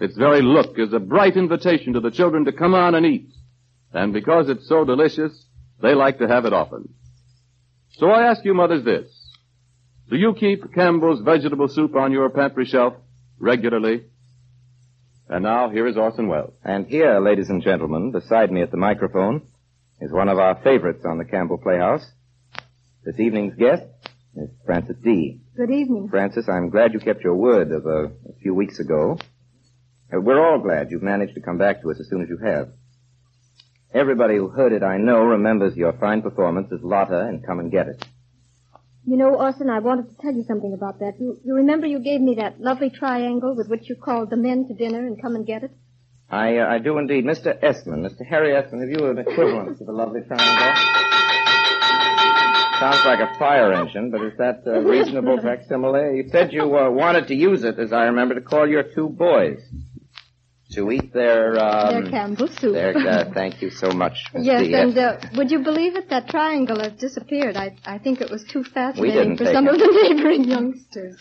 [0.00, 3.30] Its very look is a bright invitation to the children to come on and eat.
[3.92, 5.32] And because it's so delicious,
[5.80, 6.92] they like to have it often.
[7.92, 9.08] So I ask you mothers this.
[10.10, 12.94] Do you keep Campbell's vegetable soup on your pantry shelf
[13.38, 14.04] regularly?
[15.28, 16.54] And now, here is Orson Welles.
[16.62, 19.46] And here, ladies and gentlemen, beside me at the microphone,
[20.00, 22.04] is one of our favorites on the Campbell Playhouse.
[23.04, 23.84] This evening's guest
[24.36, 26.08] is Frances Dee Good evening.
[26.08, 29.16] Frances, I'm glad you kept your word of a, a few weeks ago.
[30.12, 32.38] Uh, we're all glad you've managed to come back to us as soon as you
[32.38, 32.70] have.
[33.94, 37.70] Everybody who heard it, I know, remembers your fine performance as Lotta in Come and
[37.70, 38.04] Get It.
[39.06, 41.20] You know, Orson, I wanted to tell you something about that.
[41.20, 44.66] You, you remember you gave me that lovely triangle with which you called the men
[44.68, 45.72] to dinner and come and get it?
[46.30, 47.26] I, uh, I do indeed.
[47.26, 47.62] Mr.
[47.62, 48.26] Esmond, Mr.
[48.26, 50.74] Harry Esmond, have you an equivalent to the lovely triangle?
[52.80, 56.16] Sounds like a fire engine, but is that a reasonable facsimile?
[56.16, 59.10] You said you uh, wanted to use it, as I remember, to call your two
[59.10, 59.60] boys
[60.74, 62.74] to eat their um, Their Campbell soup.
[62.74, 66.08] their, uh, thank you so much, Miss Yes, Dee and uh, would you believe it?
[66.10, 67.56] That triangle has disappeared.
[67.56, 69.74] I, I think it was too fascinating for take some it.
[69.74, 71.16] of the neighboring youngsters.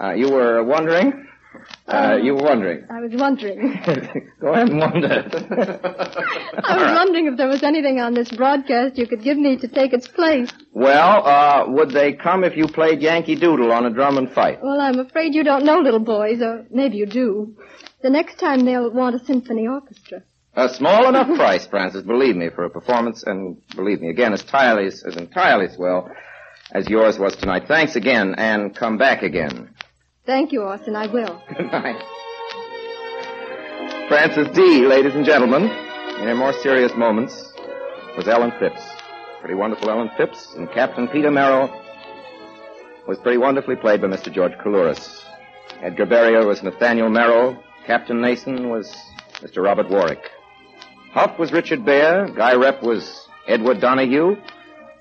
[0.00, 1.28] Uh, you were wondering?
[1.86, 2.82] Uh, you were wondering.
[2.90, 3.58] I was wondering.
[4.40, 5.28] Go ahead and wonder.
[6.64, 9.68] I was wondering if there was anything on this broadcast you could give me to
[9.68, 10.50] take its place.
[10.72, 14.60] well, uh, would they come if you played Yankee Doodle on a drum and fight?
[14.62, 17.54] Well, I'm afraid you don't know little boys, or maybe you do.
[18.02, 20.22] The next time they'll want a symphony orchestra.
[20.54, 24.42] A small enough price, Frances, believe me, for a performance, and believe me, again, as
[24.42, 26.10] entirely as entirely swell
[26.72, 27.68] as yours was tonight.
[27.68, 29.70] Thanks again, and come back again.
[30.26, 30.96] Thank you, Orson.
[30.96, 31.42] I will.
[31.56, 32.02] Good night.
[34.08, 37.52] Frances Dee, ladies and gentlemen, in her more serious moments,
[38.16, 38.82] was Ellen Phipps.
[39.40, 41.70] Pretty wonderful Ellen Phipps, and Captain Peter Merrill
[43.08, 44.32] was pretty wonderfully played by Mr.
[44.32, 45.24] George Coulouris.
[45.80, 47.56] Edgar Barrier was Nathaniel Merrill.
[47.86, 48.94] Captain Nason was
[49.40, 49.62] Mr.
[49.62, 50.30] Robert Warwick.
[51.12, 52.28] Huff was Richard Bear.
[52.28, 54.36] Guy Repp was Edward Donahue.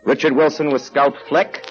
[0.04, 1.64] Richard Wilson was Scout Fleck.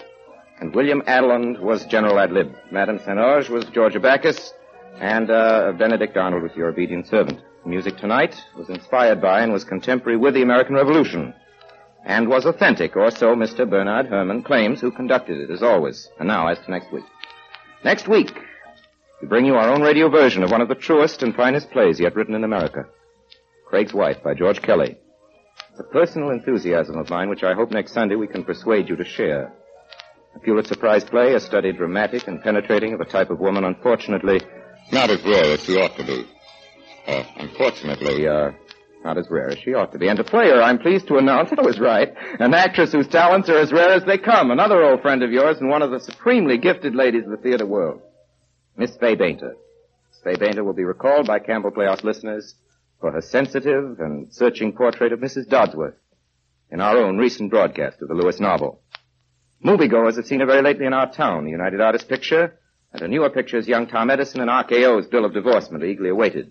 [0.60, 2.54] And William Alland was General Adlib.
[2.70, 3.50] Madame St.
[3.50, 4.52] was Georgia Backus.
[5.00, 7.40] And uh, Benedict Arnold was your obedient servant.
[7.64, 11.34] The music tonight was inspired by and was contemporary with the American Revolution.
[12.04, 13.68] And was authentic, or so Mr.
[13.68, 16.08] Bernard Herrmann claims, who conducted it, as always.
[16.18, 17.04] And now, as to next week.
[17.84, 18.32] Next week,
[19.20, 22.00] we bring you our own radio version of one of the truest and finest plays
[22.00, 22.86] yet written in America.
[23.66, 24.96] Craig's Wife by George Kelly.
[25.70, 28.96] It's a personal enthusiasm of mine which I hope next Sunday we can persuade you
[28.96, 29.52] to share.
[30.34, 34.40] A Pulitzer Prize play, a study dramatic and penetrating of a type of woman unfortunately
[34.92, 36.26] not as rare as she ought to be.
[37.06, 38.50] Uh, unfortunately, uh,
[39.04, 40.08] not as rare as she ought to be.
[40.08, 43.48] And to play her, I'm pleased to announce, I was right, an actress whose talents
[43.48, 44.50] are as rare as they come.
[44.50, 47.66] Another old friend of yours and one of the supremely gifted ladies of the theater
[47.66, 48.02] world.
[48.80, 49.56] Miss Fay Bainter.
[50.08, 52.54] Miss Fay Bainter will be recalled by Campbell Playhouse listeners
[52.98, 55.46] for her sensitive and searching portrait of Mrs.
[55.46, 55.96] Dodsworth
[56.70, 58.80] in our own recent broadcast of the Lewis novel.
[59.62, 62.58] Moviegoers have seen her very lately in our town, the United Artists picture,
[62.90, 66.46] and her newer pictures, young Tom Edison and RKO's bill of divorcement, are eagerly awaited.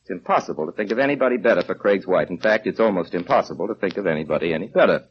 [0.00, 2.30] It's impossible to think of anybody better for Craig's wife.
[2.30, 5.04] In fact, it's almost impossible to think of anybody any better.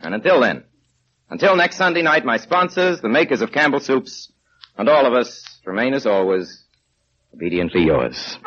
[0.00, 0.64] And until then,
[1.28, 4.32] until next Sunday night, my sponsors, the makers of Campbell Soups,
[4.78, 6.64] and all of us remain as always,
[7.34, 8.38] obediently yours.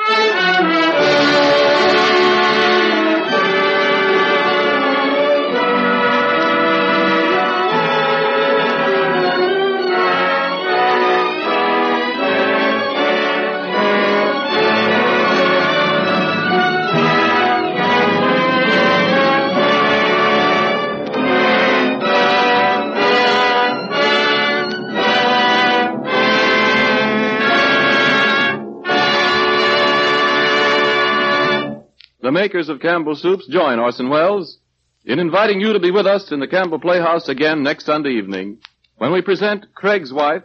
[32.26, 34.58] The makers of Campbell Soups join Orson Welles
[35.06, 38.58] in inviting you to be with us in the Campbell Playhouse again next Sunday evening
[38.98, 40.42] when we present Craig's Wife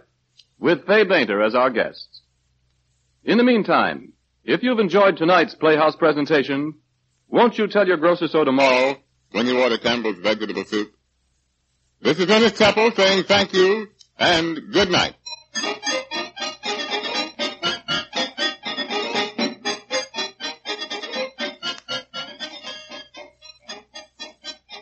[0.58, 2.20] with Fay Bainter as our guests.
[3.24, 4.12] In the meantime,
[4.44, 6.74] if you've enjoyed tonight's Playhouse presentation,
[7.28, 8.96] won't you tell your grocer so tomorrow
[9.30, 10.92] when you order Campbell's vegetable soup?
[12.02, 15.14] This is Ernest Chappell saying thank you and good night.